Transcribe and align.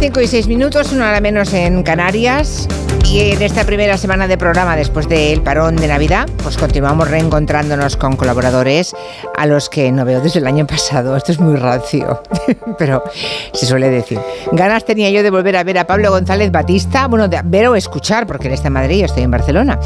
5 0.00 0.18
y 0.22 0.26
6 0.26 0.46
minutos, 0.48 0.92
una 0.92 1.10
hora 1.10 1.20
menos 1.20 1.52
en 1.52 1.82
Canarias. 1.82 2.66
Y 3.12 3.32
en 3.32 3.42
esta 3.42 3.64
primera 3.64 3.96
semana 3.96 4.28
de 4.28 4.38
programa, 4.38 4.76
después 4.76 5.08
del 5.08 5.42
parón 5.42 5.74
de 5.74 5.88
Navidad, 5.88 6.28
pues 6.44 6.56
continuamos 6.56 7.10
reencontrándonos 7.10 7.96
con 7.96 8.14
colaboradores 8.14 8.94
a 9.36 9.46
los 9.46 9.68
que 9.68 9.90
no 9.90 10.04
veo 10.04 10.20
desde 10.20 10.38
el 10.38 10.46
año 10.46 10.64
pasado. 10.64 11.16
Esto 11.16 11.32
es 11.32 11.40
muy 11.40 11.56
rancio, 11.56 12.22
pero 12.78 13.02
se 13.52 13.66
suele 13.66 13.90
decir. 13.90 14.20
Ganas 14.52 14.84
tenía 14.84 15.10
yo 15.10 15.24
de 15.24 15.30
volver 15.30 15.56
a 15.56 15.64
ver 15.64 15.78
a 15.78 15.88
Pablo 15.88 16.12
González 16.12 16.52
Batista, 16.52 17.08
bueno, 17.08 17.26
de 17.26 17.40
ver 17.42 17.66
o 17.66 17.74
escuchar, 17.74 18.28
porque 18.28 18.46
él 18.46 18.54
está 18.54 18.68
en 18.68 18.74
Madrid 18.74 18.98
y 18.98 19.00
yo 19.00 19.06
estoy 19.06 19.24
en 19.24 19.32
Barcelona. 19.32 19.80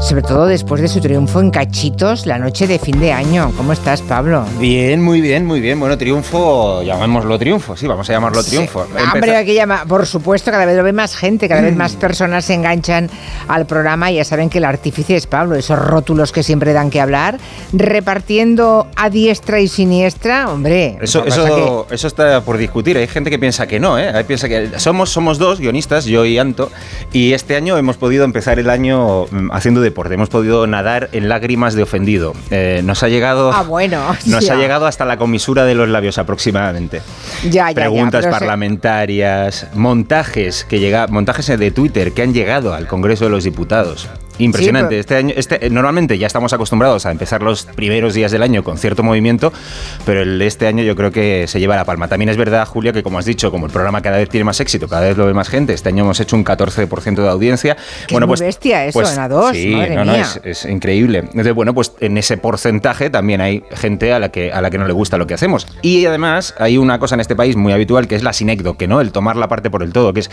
Sobre 0.00 0.22
todo 0.22 0.46
después 0.46 0.80
de 0.80 0.88
su 0.88 1.00
triunfo 1.00 1.40
en 1.40 1.50
Cachitos 1.50 2.24
la 2.24 2.38
noche 2.38 2.66
de 2.66 2.78
fin 2.78 2.98
de 2.98 3.12
año. 3.12 3.52
¿Cómo 3.54 3.74
estás, 3.74 4.00
Pablo? 4.00 4.46
Bien, 4.58 5.02
muy 5.02 5.20
bien, 5.20 5.44
muy 5.44 5.60
bien. 5.60 5.78
Bueno, 5.78 5.98
triunfo, 5.98 6.82
llamémoslo 6.82 7.38
triunfo, 7.38 7.76
sí, 7.76 7.86
vamos 7.86 8.08
a 8.08 8.14
llamarlo 8.14 8.42
triunfo. 8.42 8.86
Sí. 8.86 9.02
Hombre, 9.12 9.36
aquí 9.36 9.52
llama, 9.52 9.84
por 9.86 10.06
supuesto, 10.06 10.50
cada 10.50 10.64
vez 10.64 10.74
lo 10.74 10.82
ve 10.82 10.94
más 10.94 11.14
gente, 11.14 11.50
cada 11.50 11.60
vez 11.60 11.76
más 11.76 11.96
personas 11.96 12.46
se 12.46 12.61
enganchan 12.62 13.10
al 13.48 13.66
programa 13.66 14.10
y 14.10 14.16
ya 14.16 14.24
saben 14.24 14.48
que 14.48 14.58
el 14.58 14.64
artífice 14.64 15.16
es 15.16 15.26
Pablo, 15.26 15.56
esos 15.56 15.78
rótulos 15.78 16.30
que 16.30 16.42
siempre 16.42 16.72
dan 16.72 16.90
que 16.90 17.00
hablar, 17.00 17.38
repartiendo 17.72 18.86
a 18.94 19.10
diestra 19.10 19.58
y 19.60 19.68
siniestra, 19.68 20.48
hombre. 20.48 20.98
Eso, 21.00 21.22
que 21.22 21.30
eso, 21.30 21.86
eso 21.90 22.06
está 22.06 22.40
por 22.42 22.56
discutir. 22.56 22.96
Hay 22.96 23.08
gente 23.08 23.30
que 23.30 23.38
piensa 23.38 23.66
que 23.66 23.80
no, 23.80 23.98
¿eh? 23.98 24.08
Hay 24.14 24.24
piensa 24.24 24.48
que 24.48 24.78
somos, 24.78 25.10
somos 25.10 25.38
dos 25.38 25.58
guionistas, 25.58 26.04
yo 26.04 26.24
y 26.24 26.38
Anto, 26.38 26.70
y 27.12 27.32
este 27.32 27.56
año 27.56 27.76
hemos 27.76 27.96
podido 27.96 28.24
empezar 28.24 28.58
el 28.58 28.70
año 28.70 29.24
mm, 29.30 29.50
haciendo 29.52 29.80
deporte. 29.80 30.14
Hemos 30.14 30.28
podido 30.28 30.66
nadar 30.66 31.08
en 31.12 31.28
lágrimas 31.28 31.74
de 31.74 31.82
ofendido. 31.82 32.34
Eh, 32.50 32.82
nos 32.84 33.02
ha 33.02 33.08
llegado. 33.08 33.52
Ah, 33.52 33.62
bueno, 33.62 34.00
Nos 34.26 34.46
ya. 34.46 34.54
ha 34.54 34.56
llegado 34.56 34.86
hasta 34.86 35.04
la 35.04 35.16
comisura 35.16 35.64
de 35.64 35.74
los 35.74 35.88
labios 35.88 36.18
aproximadamente. 36.18 37.02
Ya, 37.44 37.70
ya, 37.70 37.74
Preguntas 37.74 38.26
parlamentarias, 38.26 39.66
montajes 39.74 40.64
que 40.64 40.78
llega, 40.78 41.06
montajes 41.08 41.46
de 41.46 41.70
Twitter 41.70 42.12
que 42.12 42.22
han 42.22 42.32
llegado 42.32 42.51
al 42.52 42.86
Congreso 42.86 43.24
de 43.24 43.30
los 43.30 43.44
Diputados. 43.44 44.10
Impresionante. 44.44 44.88
pero- 44.90 45.00
Este 45.00 45.16
año, 45.16 45.34
este, 45.36 45.70
normalmente 45.70 46.18
ya 46.18 46.26
estamos 46.26 46.52
acostumbrados 46.52 47.06
a 47.06 47.10
empezar 47.10 47.42
los 47.42 47.64
primeros 47.64 48.14
días 48.14 48.30
del 48.32 48.42
año 48.42 48.62
con 48.64 48.78
cierto 48.78 49.02
movimiento, 49.02 49.52
pero 50.04 50.22
el 50.22 50.38
de 50.38 50.46
este 50.46 50.66
año 50.66 50.82
yo 50.84 50.94
creo 50.96 51.10
que 51.10 51.46
se 51.48 51.60
lleva 51.60 51.76
la 51.76 51.84
palma. 51.84 52.08
También 52.08 52.28
es 52.28 52.36
verdad, 52.36 52.66
Julia, 52.66 52.92
que 52.92 53.02
como 53.02 53.18
has 53.18 53.24
dicho, 53.24 53.50
como 53.50 53.66
el 53.66 53.72
programa 53.72 54.00
cada 54.02 54.18
vez 54.18 54.28
tiene 54.28 54.44
más 54.44 54.60
éxito, 54.60 54.88
cada 54.88 55.02
vez 55.08 55.16
lo 55.16 55.26
ve 55.26 55.34
más 55.34 55.48
gente, 55.48 55.72
este 55.72 55.88
año 55.88 56.04
hemos 56.04 56.20
hecho 56.20 56.36
un 56.36 56.44
14% 56.44 57.22
de 57.22 57.28
audiencia. 57.28 57.76
Que 58.06 58.14
es 58.14 58.20
muy 58.20 58.36
bestia 58.38 58.84
eso, 58.86 59.00
en 59.00 59.06
A2, 59.18 59.52
Sí, 59.54 59.68
madre 59.74 59.94
no, 59.96 60.04
no, 60.04 60.12
mía. 60.12 60.22
es, 60.22 60.40
es 60.44 60.64
increíble. 60.70 61.18
Entonces, 61.18 61.54
bueno, 61.54 61.74
pues 61.74 61.92
en 62.00 62.18
ese 62.18 62.36
porcentaje 62.36 63.10
también 63.10 63.40
hay 63.40 63.62
gente 63.72 64.12
a 64.12 64.18
la 64.18 64.30
que 64.30 64.52
a 64.52 64.60
la 64.60 64.70
que 64.70 64.78
no 64.78 64.86
le 64.86 64.92
gusta 64.92 65.16
lo 65.18 65.26
que 65.26 65.34
hacemos. 65.34 65.66
Y 65.82 66.04
además 66.06 66.54
hay 66.58 66.78
una 66.78 66.98
cosa 66.98 67.14
en 67.14 67.20
este 67.20 67.36
país 67.36 67.56
muy 67.56 67.72
habitual 67.72 68.08
que 68.08 68.14
es 68.16 68.22
la 68.22 68.32
sinécdoque, 68.32 68.86
¿no? 68.88 69.00
El 69.00 69.12
tomar 69.12 69.36
la 69.36 69.48
parte 69.48 69.70
por 69.70 69.82
el 69.82 69.92
todo, 69.92 70.12
que 70.12 70.20
es 70.20 70.30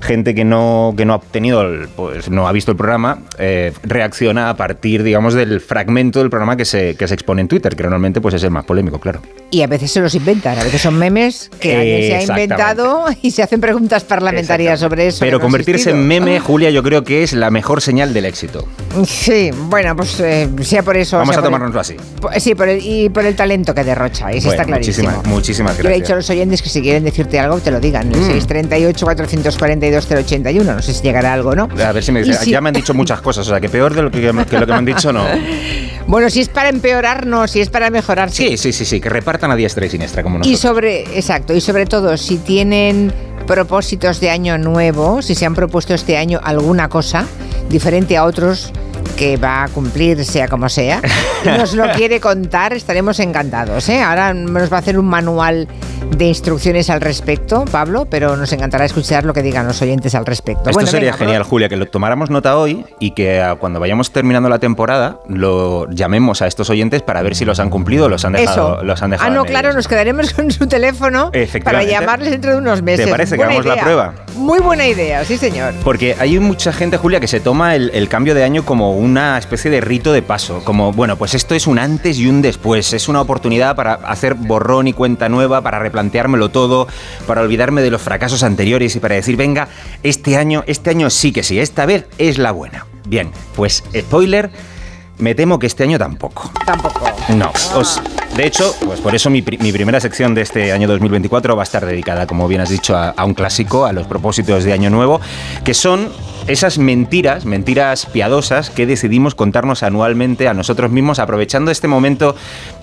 gente 0.00 0.34
que 0.34 0.44
no 0.44 0.94
que 0.96 1.04
no 1.04 1.12
ha 1.14 1.16
obtenido, 1.16 1.62
el- 1.62 1.88
pues 1.88 2.30
no 2.30 2.48
ha 2.48 2.52
visto 2.52 2.70
el 2.70 2.76
programa, 2.76 3.18
eh, 3.38 3.51
reacciona 3.82 4.50
a 4.50 4.56
partir, 4.56 5.02
digamos, 5.02 5.34
del 5.34 5.60
fragmento 5.60 6.18
del 6.20 6.30
programa 6.30 6.56
que 6.56 6.64
se, 6.64 6.94
que 6.96 7.06
se 7.08 7.14
expone 7.14 7.42
en 7.42 7.48
Twitter, 7.48 7.74
que 7.76 7.82
normalmente 7.82 8.20
pues 8.20 8.34
es 8.34 8.42
el 8.44 8.50
más 8.50 8.64
polémico, 8.64 8.98
claro. 8.98 9.20
Y 9.50 9.62
a 9.62 9.66
veces 9.66 9.90
se 9.92 10.00
los 10.00 10.14
inventan, 10.14 10.58
a 10.58 10.64
veces 10.64 10.80
son 10.80 10.98
memes 10.98 11.50
que 11.60 11.76
alguien 11.76 12.02
se 12.02 12.14
ha 12.16 12.22
inventado 12.22 13.04
y 13.20 13.30
se 13.32 13.42
hacen 13.42 13.60
preguntas 13.60 14.04
parlamentarias 14.04 14.80
sobre 14.80 15.08
eso. 15.08 15.18
Pero 15.20 15.38
no 15.38 15.42
convertirse 15.42 15.90
en 15.90 16.06
meme, 16.06 16.40
Julia, 16.40 16.70
yo 16.70 16.82
creo 16.82 17.04
que 17.04 17.22
es 17.22 17.32
la 17.34 17.50
mejor 17.50 17.80
señal 17.82 18.14
del 18.14 18.24
éxito. 18.24 18.66
Sí, 19.06 19.50
bueno, 19.68 19.94
pues 19.96 20.18
eh, 20.20 20.48
sea 20.62 20.82
por 20.82 20.96
eso. 20.96 21.18
Vamos 21.18 21.36
a 21.36 21.40
el- 21.40 21.44
tomárnoslo 21.44 21.80
así. 21.80 21.96
Sí, 22.38 22.54
por 22.54 22.68
el- 22.68 22.80
y 22.82 23.08
por 23.10 23.24
el 23.26 23.36
talento 23.36 23.74
que 23.74 23.84
derrocha, 23.84 24.30
eso 24.30 24.48
Bueno, 24.48 24.62
está 24.62 24.64
clarísimo. 24.64 25.08
muchísimas- 25.10 25.26
muchísimas 25.26 25.76
Yo 25.76 25.82
le 25.82 25.88
he 25.88 25.92
gracias. 25.92 26.06
dicho 26.06 26.12
a 26.14 26.16
los 26.16 26.30
oyentes 26.30 26.62
que 26.62 26.68
si 26.68 26.80
quieren 26.82 27.04
decirte 27.04 27.38
algo, 27.38 27.58
te 27.60 27.70
lo 27.70 27.80
digan. 27.80 28.08
Mm. 28.08 28.14
638 28.14 29.04
442 29.06 30.06
081 30.06 30.74
No 30.74 30.82
sé 30.82 30.94
si 30.94 31.02
llegará 31.02 31.32
algo, 31.32 31.54
¿no? 31.54 31.68
A 31.84 31.92
ver 31.92 32.02
si 32.02 32.12
me 32.12 32.22
dice, 32.22 32.38
si- 32.44 32.50
ya 32.50 32.60
me 32.60 32.68
han 32.70 32.74
dicho 32.74 32.94
muchas 32.94 33.20
cosas, 33.20 33.31
o 33.38 33.44
sea, 33.44 33.60
que 33.60 33.68
peor 33.68 33.94
de 33.94 34.02
lo 34.02 34.10
que, 34.10 34.20
que 34.20 34.58
lo 34.58 34.66
que 34.66 34.72
me 34.72 34.78
han 34.78 34.84
dicho 34.84 35.12
no. 35.12 35.24
Bueno, 36.06 36.28
si 36.30 36.40
es 36.40 36.48
para 36.48 36.68
empeorar, 36.68 37.26
no. 37.26 37.46
Si 37.46 37.60
es 37.60 37.70
para 37.70 37.88
mejorar, 37.88 38.30
Sí, 38.30 38.56
sí, 38.56 38.72
sí, 38.72 38.84
sí, 38.84 39.00
que 39.00 39.08
repartan 39.08 39.52
a 39.52 39.56
diestra 39.56 39.86
y 39.86 39.90
siniestra 39.90 40.22
como 40.24 40.36
Y 40.36 40.38
nosotros. 40.40 40.60
sobre, 40.60 41.00
exacto, 41.16 41.54
y 41.54 41.60
sobre 41.60 41.86
todo, 41.86 42.16
si 42.16 42.38
tienen 42.38 43.12
propósitos 43.46 44.18
de 44.18 44.30
año 44.30 44.58
nuevo, 44.58 45.22
si 45.22 45.34
se 45.36 45.46
han 45.46 45.54
propuesto 45.54 45.94
este 45.94 46.16
año 46.16 46.40
alguna 46.42 46.88
cosa 46.88 47.24
diferente 47.68 48.16
a 48.16 48.24
otros 48.24 48.72
que 49.16 49.36
va 49.36 49.64
a 49.64 49.68
cumplir 49.68 50.24
sea 50.24 50.48
como 50.48 50.68
sea, 50.68 51.00
y 51.44 51.48
nos 51.48 51.74
lo 51.74 51.90
quiere 51.92 52.18
contar, 52.20 52.72
estaremos 52.72 53.20
encantados. 53.20 53.88
¿eh? 53.88 54.00
Ahora 54.02 54.34
nos 54.34 54.72
va 54.72 54.76
a 54.78 54.80
hacer 54.80 54.98
un 54.98 55.06
manual 55.06 55.68
de 56.10 56.24
instrucciones 56.26 56.90
al 56.90 57.00
respecto, 57.00 57.64
Pablo, 57.70 58.06
pero 58.08 58.36
nos 58.36 58.52
encantará 58.52 58.84
escuchar 58.84 59.24
lo 59.24 59.32
que 59.32 59.42
digan 59.42 59.66
los 59.66 59.80
oyentes 59.82 60.14
al 60.14 60.26
respecto. 60.26 60.70
Esto 60.70 60.72
Bueno, 60.72 60.90
sería 60.90 61.12
venga, 61.12 61.18
genial, 61.18 61.42
Julia, 61.42 61.68
que 61.68 61.76
lo 61.76 61.86
tomáramos 61.86 62.30
nota 62.30 62.56
hoy 62.56 62.84
y 62.98 63.12
que 63.12 63.40
ah, 63.40 63.56
cuando 63.56 63.80
vayamos 63.80 64.12
terminando 64.12 64.48
la 64.48 64.58
temporada 64.58 65.20
lo 65.28 65.88
llamemos 65.90 66.42
a 66.42 66.46
estos 66.46 66.70
oyentes 66.70 67.02
para 67.02 67.22
ver 67.22 67.34
si 67.34 67.44
los 67.44 67.58
han 67.60 67.70
cumplido 67.70 68.06
o 68.06 68.08
los 68.08 68.24
han 68.24 68.32
dejado. 68.32 68.76
Eso. 68.76 68.84
Los 68.84 69.02
han 69.02 69.10
dejado 69.10 69.30
ah, 69.30 69.34
no, 69.34 69.44
claro, 69.44 69.72
nos 69.72 69.88
quedaremos 69.88 70.32
con 70.34 70.50
su 70.50 70.66
teléfono 70.66 71.30
para 71.64 71.82
llamarles 71.82 72.30
dentro 72.30 72.52
de 72.52 72.58
unos 72.58 72.82
meses. 72.82 73.08
parece 73.08 73.36
que 73.36 73.42
hagamos 73.42 73.64
la 73.64 73.76
prueba? 73.76 74.14
Muy 74.36 74.60
buena 74.60 74.86
idea, 74.86 75.24
sí, 75.24 75.36
señor. 75.36 75.74
Porque 75.84 76.16
hay 76.18 76.38
mucha 76.38 76.72
gente, 76.72 76.96
Julia, 76.96 77.20
que 77.20 77.28
se 77.28 77.40
toma 77.40 77.74
el, 77.74 77.90
el 77.94 78.08
cambio 78.08 78.34
de 78.34 78.44
año 78.44 78.64
como 78.64 78.96
una 78.96 79.38
especie 79.38 79.70
de 79.70 79.80
rito 79.80 80.12
de 80.12 80.22
paso. 80.22 80.62
Como, 80.64 80.92
bueno, 80.92 81.16
pues 81.16 81.34
esto 81.34 81.54
es 81.54 81.66
un 81.66 81.78
antes 81.78 82.18
y 82.18 82.28
un 82.28 82.42
después. 82.42 82.92
Es 82.92 83.08
una 83.08 83.20
oportunidad 83.20 83.76
para 83.76 83.94
hacer 83.94 84.34
borrón 84.34 84.88
y 84.88 84.92
cuenta 84.92 85.28
nueva, 85.28 85.60
para 85.60 85.78
replanteármelo 85.92 86.50
todo, 86.50 86.88
para 87.26 87.42
olvidarme 87.42 87.82
de 87.82 87.90
los 87.90 88.00
fracasos 88.00 88.42
anteriores 88.42 88.96
y 88.96 89.00
para 89.00 89.14
decir, 89.14 89.36
venga, 89.36 89.68
este 90.02 90.38
año, 90.38 90.64
este 90.66 90.90
año 90.90 91.10
sí 91.10 91.32
que 91.32 91.42
sí, 91.42 91.60
esta 91.60 91.84
vez 91.84 92.06
es 92.16 92.38
la 92.38 92.50
buena. 92.50 92.86
Bien, 93.06 93.30
pues 93.54 93.84
spoiler, 93.94 94.50
me 95.22 95.34
temo 95.34 95.58
que 95.58 95.66
este 95.68 95.84
año 95.84 95.98
tampoco. 95.98 96.50
Tampoco. 96.66 97.06
No, 97.36 97.50
os- 97.76 98.00
de 98.36 98.46
hecho, 98.46 98.74
pues 98.86 99.00
por 99.00 99.14
eso 99.14 99.28
mi, 99.30 99.42
pri- 99.42 99.58
mi 99.58 99.72
primera 99.72 100.00
sección 100.00 100.34
de 100.34 100.40
este 100.42 100.72
año 100.72 100.88
2024 100.88 101.54
va 101.54 101.62
a 101.62 101.64
estar 101.64 101.84
dedicada, 101.84 102.26
como 102.26 102.48
bien 102.48 102.60
has 102.62 102.70
dicho, 102.70 102.96
a, 102.96 103.10
a 103.10 103.24
un 103.24 103.34
clásico, 103.34 103.84
a 103.84 103.92
los 103.92 104.06
propósitos 104.06 104.64
de 104.64 104.72
Año 104.72 104.88
Nuevo, 104.90 105.20
que 105.64 105.74
son 105.74 106.08
esas 106.46 106.78
mentiras, 106.78 107.44
mentiras 107.44 108.06
piadosas 108.06 108.70
que 108.70 108.86
decidimos 108.86 109.34
contarnos 109.34 109.82
anualmente 109.82 110.48
a 110.48 110.54
nosotros 110.54 110.90
mismos, 110.90 111.18
aprovechando 111.18 111.70
este 111.70 111.88
momento 111.88 112.34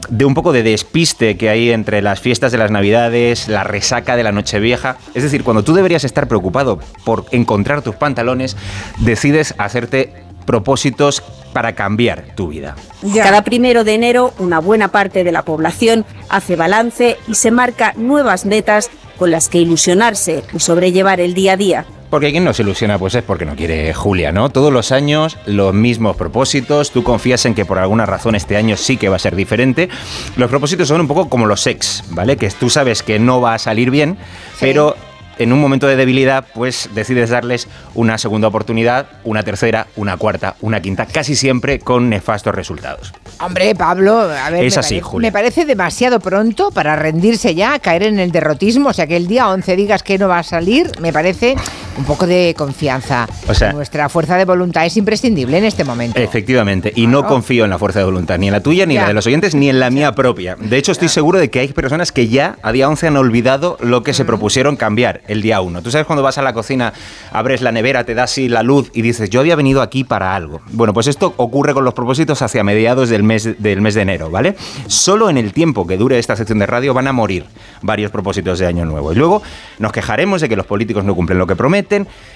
de 0.08 0.24
un 0.24 0.34
poco 0.36 0.54
de 0.54 0.62
despiste 0.64 1.36
que 1.36 1.50
hay 1.50 1.72
entre 1.72 2.02
las 2.04 2.20
fiestas 2.22 2.52
de 2.52 2.58
las 2.60 2.70
Navidades, 2.72 3.48
la 3.50 3.64
resaca 3.64 4.16
de 4.16 4.24
la 4.24 4.32
Nochevieja. 4.32 4.98
Es 5.16 5.24
decir, 5.24 5.44
cuando 5.44 5.64
tú 5.64 5.74
deberías 5.74 6.04
estar 6.04 6.28
preocupado 6.28 6.80
por 7.04 7.26
encontrar 7.32 7.82
tus 7.82 7.96
pantalones, 7.96 8.56
decides 9.00 9.56
hacerte 9.58 10.14
propósitos 10.46 11.22
para 11.54 11.74
cambiar 11.74 12.36
tu 12.36 12.50
vida. 12.50 12.76
Ya. 13.02 13.24
Cada 13.24 13.44
primero 13.44 13.84
de 13.84 13.96
enero, 13.96 14.34
una 14.40 14.60
buena 14.60 14.90
parte 14.90 15.24
de 15.24 15.32
la 15.32 15.44
población 15.44 16.06
hace 16.30 16.56
balance 16.56 17.18
y 17.28 17.36
se 17.36 17.52
marca 17.52 17.94
nuevas 17.98 18.46
metas 18.46 18.90
con 19.18 19.32
las 19.32 19.50
que 19.50 19.60
ilusionarse 19.60 20.44
y 20.54 20.60
sobrellevar 20.60 21.20
el 21.20 21.34
día 21.34 21.54
a 21.54 21.58
día. 21.58 21.86
Porque 22.10 22.32
quien 22.32 22.44
no 22.44 22.54
se 22.54 22.64
ilusiona, 22.64 22.98
pues 22.98 23.14
es 23.14 23.24
porque 23.24 23.46
no 23.46 23.56
quiere 23.56 23.94
Julia, 23.94 24.32
¿no? 24.32 24.50
Todos 24.50 24.74
los 24.74 24.92
años 24.92 25.38
los 25.46 25.76
mismos 25.76 26.16
propósitos, 26.16 26.90
tú 26.90 27.04
confías 27.04 27.46
en 27.46 27.54
que 27.54 27.66
por 27.66 27.78
alguna 27.78 28.08
razón 28.08 28.34
este 28.34 28.58
año 28.58 28.78
sí 28.78 28.98
que 28.98 29.10
va 29.10 29.18
a 29.18 29.20
ser 29.20 29.36
diferente. 29.36 29.90
Los 30.36 30.50
propósitos 30.50 30.88
son 30.88 31.02
un 31.02 31.08
poco 31.08 31.30
como 31.30 31.46
los 31.46 31.68
ex, 31.68 32.04
¿vale? 32.10 32.36
Que 32.36 32.50
tú 32.50 32.72
sabes 32.72 33.04
que 33.04 33.20
no 33.20 33.42
va 33.42 33.54
a 33.54 33.60
salir 33.60 33.92
bien, 33.92 34.18
pero 34.60 34.96
en 35.40 35.52
un 35.52 35.60
momento 35.60 35.88
de 35.88 35.96
debilidad, 35.96 36.46
pues 36.54 36.90
decides 36.94 37.30
darles 37.32 37.68
una 37.96 38.18
segunda 38.20 38.48
oportunidad, 38.50 39.08
una 39.24 39.42
tercera, 39.42 39.88
una 39.96 40.18
cuarta, 40.18 40.56
una 40.62 40.82
quinta, 40.82 41.06
casi 41.08 41.36
siempre 41.36 41.80
con 41.80 42.10
nefastos 42.10 42.54
resultados. 42.54 43.14
Hombre, 43.40 43.74
Pablo, 43.74 44.20
a 44.20 44.50
ver, 44.52 44.66
Es 44.66 44.76
me, 44.76 44.80
así, 44.82 45.00
pare- 45.02 45.18
me 45.20 45.32
parece 45.32 45.66
demasiado 45.66 46.20
pronto 46.20 46.70
para 46.72 46.96
rendirse 46.96 47.56
ya, 47.56 47.80
caer 47.80 48.04
en 48.04 48.20
el 48.20 48.32
derrotismo. 48.32 48.90
O 48.90 48.94
sea, 48.94 49.08
que 49.08 49.18
el 49.18 49.28
día 49.28 49.50
11 49.50 49.76
digas 49.76 50.04
que 50.04 50.18
no 50.18 50.28
va 50.28 50.40
a 50.40 50.44
salir, 50.44 50.92
me 51.00 51.12
parece 51.14 51.56
un 52.00 52.06
poco 52.06 52.26
de 52.26 52.56
confianza. 52.58 53.28
O 53.48 53.54
sea- 53.54 53.74
Nuestra 53.74 54.10
fuerza 54.10 54.38
de 54.38 54.46
voluntad 54.46 54.86
es 54.86 54.98
imprescindible 54.98 55.58
en 55.58 55.66
este 55.66 55.84
momento. 55.84 56.20
Efectivamente, 56.20 56.92
y 56.96 57.06
no 57.08 57.26
confío 57.28 57.66
en 57.66 57.70
la 57.70 57.78
fuerza 57.78 58.00
de 58.00 58.06
voluntad, 58.06 58.38
ni 58.40 58.48
en 58.48 58.54
la 58.54 58.62
tuya, 58.62 58.86
ni 58.86 58.96
en 58.96 59.02
la 59.02 59.08
de 59.10 59.14
los 59.14 59.28
oyentes, 59.28 59.54
ni 59.54 59.70
en 59.70 59.80
la 59.80 59.90
mía 59.90 60.14
propia. 60.14 60.56
De 60.60 60.78
hecho, 60.78 60.92
estoy 60.92 61.10
seguro 61.10 61.38
de 61.40 61.50
que 61.50 61.60
hay 61.60 61.68
personas 61.70 62.12
que 62.12 62.28
ya 62.28 62.58
a 62.64 62.72
día 62.72 62.88
11 62.90 63.08
han 63.08 63.18
olvidado 63.18 63.78
lo 63.82 64.02
que 64.04 64.14
se 64.14 64.26
propusieron 64.26 64.76
cambiar 64.76 65.22
el 65.28 65.42
día 65.42 65.62
1. 65.62 65.82
Tú 65.82 65.92
sabes 65.92 66.08
cuando 66.08 66.24
vas 66.24 66.38
a 66.38 66.42
la 66.42 66.54
cocina, 66.54 66.94
abres 67.32 67.62
la 67.62 67.72
nevera, 67.72 68.04
te 68.06 68.16
das 68.16 68.30
así 68.32 68.48
la 68.48 68.64
luz 68.64 68.92
y 68.94 69.02
dices, 69.02 69.30
yo 69.30 69.40
había 69.40 69.56
venido 69.56 69.82
aquí 69.82 70.04
para 70.04 70.36
algo. 70.36 70.62
Bueno, 70.72 70.94
pues 70.94 71.08
esto 71.08 71.34
ocurre 71.38 71.74
con 71.74 71.84
los 71.84 71.94
propósitos 71.96 72.42
hacia 72.44 72.64
mediados 72.64 73.10
del 73.10 73.24
mes, 73.24 73.50
del 73.62 73.82
mes 73.82 73.96
de 73.96 74.02
enero, 74.04 74.30
¿vale? 74.30 74.56
Solo 74.88 75.30
en 75.30 75.38
el 75.38 75.52
tiempo 75.52 75.88
que 75.88 75.98
dure 75.98 76.20
esta 76.20 76.36
sección 76.36 76.60
de 76.60 76.66
radio 76.68 76.94
van 76.94 77.08
a 77.08 77.12
morir 77.14 77.46
varios 77.82 78.12
propósitos 78.12 78.60
de 78.60 78.68
año 78.68 78.86
nuevo. 78.86 79.12
Y 79.12 79.16
luego 79.16 79.42
nos 79.80 79.92
quejaremos 79.92 80.42
de 80.42 80.48
que 80.50 80.56
los 80.56 80.66
políticos 80.68 81.04
no 81.04 81.16
cumplen 81.16 81.40
lo 81.40 81.48
que 81.48 81.56
prometen, 81.56 81.89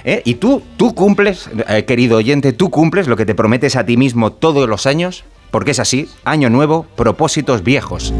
¿eh? 0.03 0.21
Y 0.25 0.35
tú, 0.35 0.61
tú 0.77 0.93
cumples, 0.95 1.49
eh, 1.69 1.85
querido 1.85 2.17
oyente, 2.17 2.53
tú 2.53 2.69
cumples 2.69 3.07
lo 3.07 3.15
que 3.15 3.25
te 3.25 3.35
prometes 3.35 3.75
a 3.75 3.85
ti 3.85 3.97
mismo 3.97 4.31
todos 4.31 4.67
los 4.67 4.85
años, 4.85 5.23
porque 5.51 5.71
es 5.71 5.79
así, 5.79 6.09
año 6.23 6.49
nuevo, 6.49 6.85
propósitos 6.95 7.63
viejos. 7.63 8.13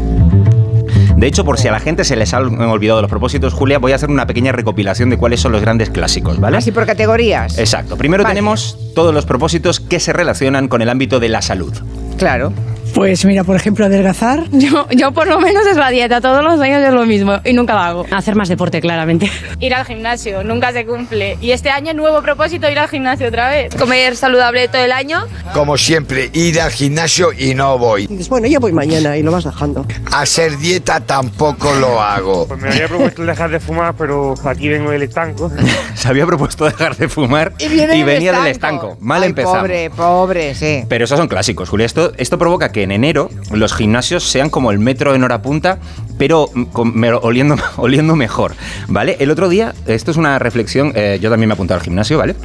De 1.16 1.28
hecho, 1.28 1.44
por 1.44 1.58
si 1.58 1.68
a 1.68 1.72
la 1.72 1.80
gente 1.80 2.04
se 2.04 2.16
les 2.16 2.34
han 2.34 2.60
olvidado 2.60 3.00
los 3.00 3.08
propósitos, 3.08 3.54
Julia, 3.54 3.78
voy 3.78 3.92
a 3.92 3.94
hacer 3.94 4.10
una 4.10 4.26
pequeña 4.26 4.52
recopilación 4.52 5.10
de 5.10 5.16
cuáles 5.16 5.40
son 5.40 5.52
los 5.52 5.60
grandes 5.62 5.90
clásicos, 5.90 6.40
¿vale? 6.40 6.56
Así 6.56 6.72
por 6.72 6.86
categorías. 6.86 7.58
Exacto. 7.58 7.96
Primero 7.96 8.24
Vale. 8.24 8.34
tenemos 8.34 8.78
todos 8.94 9.14
los 9.14 9.24
propósitos 9.24 9.80
que 9.80 10.00
se 10.00 10.12
relacionan 10.12 10.68
con 10.68 10.82
el 10.82 10.88
ámbito 10.88 11.20
de 11.20 11.28
la 11.28 11.40
salud. 11.40 11.72
Claro. 12.18 12.52
Pues 12.94 13.24
mira, 13.24 13.42
por 13.42 13.56
ejemplo, 13.56 13.86
adelgazar. 13.86 14.44
Yo, 14.52 14.86
yo 14.92 15.12
por 15.12 15.26
lo 15.26 15.40
menos 15.40 15.66
es 15.66 15.76
la 15.76 15.90
dieta, 15.90 16.20
todos 16.20 16.42
los 16.44 16.60
años 16.60 16.82
es 16.82 16.94
lo 16.94 17.04
mismo 17.04 17.40
y 17.44 17.52
nunca 17.52 17.74
la 17.74 17.88
hago. 17.88 18.06
Hacer 18.12 18.36
más 18.36 18.48
deporte, 18.48 18.80
claramente. 18.80 19.30
Ir 19.58 19.74
al 19.74 19.84
gimnasio, 19.84 20.44
nunca 20.44 20.72
se 20.72 20.86
cumple. 20.86 21.36
Y 21.40 21.50
este 21.50 21.70
año 21.70 21.92
nuevo 21.92 22.22
propósito, 22.22 22.70
ir 22.70 22.78
al 22.78 22.88
gimnasio 22.88 23.28
otra 23.28 23.50
vez. 23.50 23.74
Comer 23.74 24.16
saludable 24.16 24.68
todo 24.68 24.84
el 24.84 24.92
año. 24.92 25.26
Como 25.52 25.76
siempre, 25.76 26.30
ir 26.32 26.60
al 26.60 26.70
gimnasio 26.70 27.32
y 27.36 27.54
no 27.54 27.76
voy. 27.78 28.06
Dices, 28.06 28.28
bueno, 28.28 28.46
ya 28.46 28.60
voy 28.60 28.72
mañana 28.72 29.16
y 29.16 29.22
lo 29.22 29.32
vas 29.32 29.44
dejando. 29.44 29.84
Hacer 30.12 30.56
dieta 30.58 31.00
tampoco 31.00 31.74
lo 31.74 32.00
hago. 32.00 32.46
Pues 32.46 32.60
me 32.60 32.68
había 32.68 32.86
propuesto 32.86 33.24
dejar 33.24 33.50
de 33.50 33.60
fumar, 33.60 33.94
pero 33.98 34.34
aquí 34.44 34.68
vengo 34.68 34.92
del 34.92 35.02
estanco. 35.02 35.50
Se 35.94 36.08
había 36.08 36.26
propuesto 36.26 36.64
dejar 36.64 36.96
de 36.96 37.08
fumar 37.08 37.52
y, 37.58 37.68
venía 38.04 38.32
del 38.32 38.46
estanco. 38.46 38.96
Mal 39.00 39.22
Ay, 39.22 39.30
empezamos. 39.30 39.58
Pobre, 39.58 39.90
pobre, 39.90 40.54
sí. 40.54 40.84
Pero 40.88 41.04
esos 41.04 41.18
son 41.18 41.28
clásicos, 41.28 41.68
Julia. 41.68 41.86
Esto, 41.86 42.12
esto 42.16 42.38
provoca 42.38 42.70
que 42.70 42.83
en 42.84 42.92
enero 42.92 43.28
los 43.52 43.74
gimnasios 43.74 44.22
sean 44.24 44.48
como 44.50 44.70
el 44.70 44.78
metro 44.78 45.14
en 45.14 45.24
hora 45.24 45.42
punta, 45.42 45.78
pero 46.18 46.48
con- 46.72 46.96
me- 46.96 47.12
oliendo, 47.12 47.56
oliendo 47.76 48.14
mejor, 48.16 48.54
¿vale? 48.88 49.16
El 49.20 49.30
otro 49.30 49.48
día, 49.48 49.74
esto 49.86 50.10
es 50.10 50.16
una 50.16 50.38
reflexión, 50.38 50.92
eh, 50.94 51.18
yo 51.20 51.28
también 51.30 51.48
me 51.48 51.52
he 51.52 51.56
apuntado 51.56 51.78
al 51.80 51.84
gimnasio, 51.84 52.18
¿vale? 52.18 52.36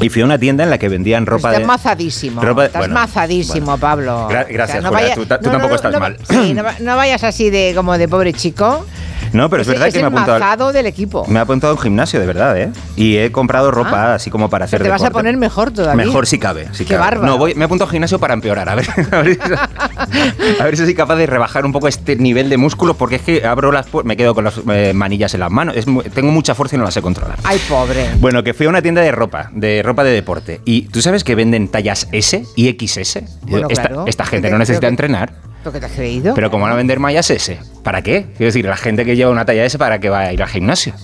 Y 0.00 0.08
fui 0.08 0.22
a 0.22 0.24
una 0.24 0.38
tienda 0.38 0.64
en 0.64 0.70
la 0.70 0.78
que 0.78 0.88
vendían 0.88 1.24
ropa 1.24 1.48
Estás 1.50 1.60
de... 1.60 1.66
mazadísimo. 1.66 2.42
ropa 2.42 2.62
de- 2.62 2.66
estás 2.66 2.80
bueno, 2.80 2.94
mazadísimo, 2.94 3.66
bueno. 3.66 3.80
Pablo. 3.80 4.28
Gra- 4.28 4.46
gracias, 4.50 4.84
Julia, 4.84 5.14
tú 5.14 5.24
ta- 5.26 5.38
tú 5.38 5.50
tampoco 5.50 5.74
estás 5.76 5.92
no- 5.92 6.00
mal. 6.00 6.16
sí, 6.28 6.52
no, 6.52 6.64
va- 6.64 6.74
no 6.80 6.96
vayas 6.96 7.22
así 7.24 7.48
de 7.50 7.72
como 7.76 7.96
de 7.96 8.08
pobre 8.08 8.32
chico. 8.32 8.84
No, 9.34 9.50
pero 9.50 9.62
es, 9.62 9.68
verdad 9.68 9.86
que 9.92 9.94
me 10.00 10.08
el 10.08 10.14
apuntado... 10.16 10.72
del 10.72 10.86
equipo. 10.86 11.26
Me 11.28 11.38
he 11.38 11.42
apuntado 11.42 11.72
a 11.72 11.76
un 11.76 11.82
gimnasio, 11.82 12.20
de 12.20 12.26
verdad, 12.26 12.56
¿eh? 12.58 12.70
Y 12.96 13.16
he 13.16 13.30
comprado 13.32 13.70
ropa 13.70 14.12
Ah. 14.12 14.14
así 14.14 14.30
como 14.30 14.48
para 14.48 14.64
hacer 14.64 14.82
Te 14.82 14.88
vas 14.88 15.02
a 15.02 15.10
poner 15.10 15.36
mejor 15.36 15.70
todavía. 15.72 16.04
Mejor 16.04 16.26
si 16.26 16.38
cabe. 16.38 16.68
Si 16.72 16.84
Qué 16.84 16.94
cabe. 16.94 17.00
bárbaro. 17.00 17.26
No, 17.32 17.38
voy, 17.38 17.54
me 17.54 17.62
he 17.62 17.64
apuntado 17.66 17.88
al 17.88 17.92
gimnasio 17.92 18.18
para 18.18 18.32
empeorar. 18.34 18.68
A 18.68 18.74
ver, 18.74 18.86
a, 19.12 19.22
ver, 19.22 19.34
si- 19.34 20.60
a 20.60 20.64
ver 20.64 20.76
si 20.76 20.84
soy 20.84 20.94
capaz 20.94 21.16
de 21.16 21.26
rebajar 21.26 21.66
un 21.66 21.72
poco 21.72 21.88
este 21.88 22.16
nivel 22.16 22.48
de 22.48 22.56
músculos, 22.56 22.96
porque 22.96 23.16
es 23.16 23.22
que 23.22 23.44
abro 23.46 23.72
las 23.72 23.86
me 24.04 24.16
quedo 24.16 24.34
con 24.34 24.44
las 24.44 24.54
eh, 24.70 24.92
manillas 24.94 25.34
en 25.34 25.40
las 25.40 25.50
manos. 25.50 25.76
Es 25.76 25.84
tengo 26.14 26.30
mucha 26.30 26.54
fuerza 26.54 26.76
y 26.76 26.78
no 26.78 26.84
la 26.84 26.90
sé 26.90 27.02
controlar. 27.02 27.38
Ay, 27.44 27.60
pobre. 27.68 28.10
Bueno, 28.20 28.42
que 28.44 28.54
fui 28.54 28.66
a 28.66 28.68
una 28.68 28.82
tienda 28.82 29.02
de 29.02 29.12
ropa, 29.12 29.50
de 29.52 29.82
ropa 29.82 30.04
de 30.04 30.12
deporte. 30.12 30.60
Y 30.64 30.82
tú 30.82 31.02
sabes 31.02 31.24
que 31.24 31.34
venden 31.34 31.68
tallas 31.68 32.08
S 32.12 32.44
y 32.56 32.70
XS. 32.70 33.18
Bueno, 33.42 33.66
esta, 33.70 33.88
claro. 33.88 34.04
esta 34.06 34.24
gente 34.26 34.50
no 34.50 34.58
necesita 34.58 34.86
entrenar. 34.88 35.32
¿Lo 35.64 35.72
que 35.72 35.80
te 35.80 35.86
has 35.86 35.92
creído? 35.92 36.34
Pero 36.34 36.50
¿cómo 36.50 36.64
van 36.64 36.72
a 36.74 36.76
vender 36.76 37.00
mallas 37.00 37.30
S? 37.30 37.58
¿Para 37.82 38.02
qué? 38.02 38.26
Quiero 38.36 38.46
decir, 38.46 38.66
la 38.66 38.76
gente 38.76 39.04
que 39.06 39.16
lleva 39.16 39.30
una 39.30 39.46
talla 39.46 39.64
S, 39.64 39.78
¿para 39.78 39.98
qué 39.98 40.10
va 40.10 40.20
a 40.20 40.32
ir 40.32 40.42
al 40.42 40.48
gimnasio? 40.48 40.94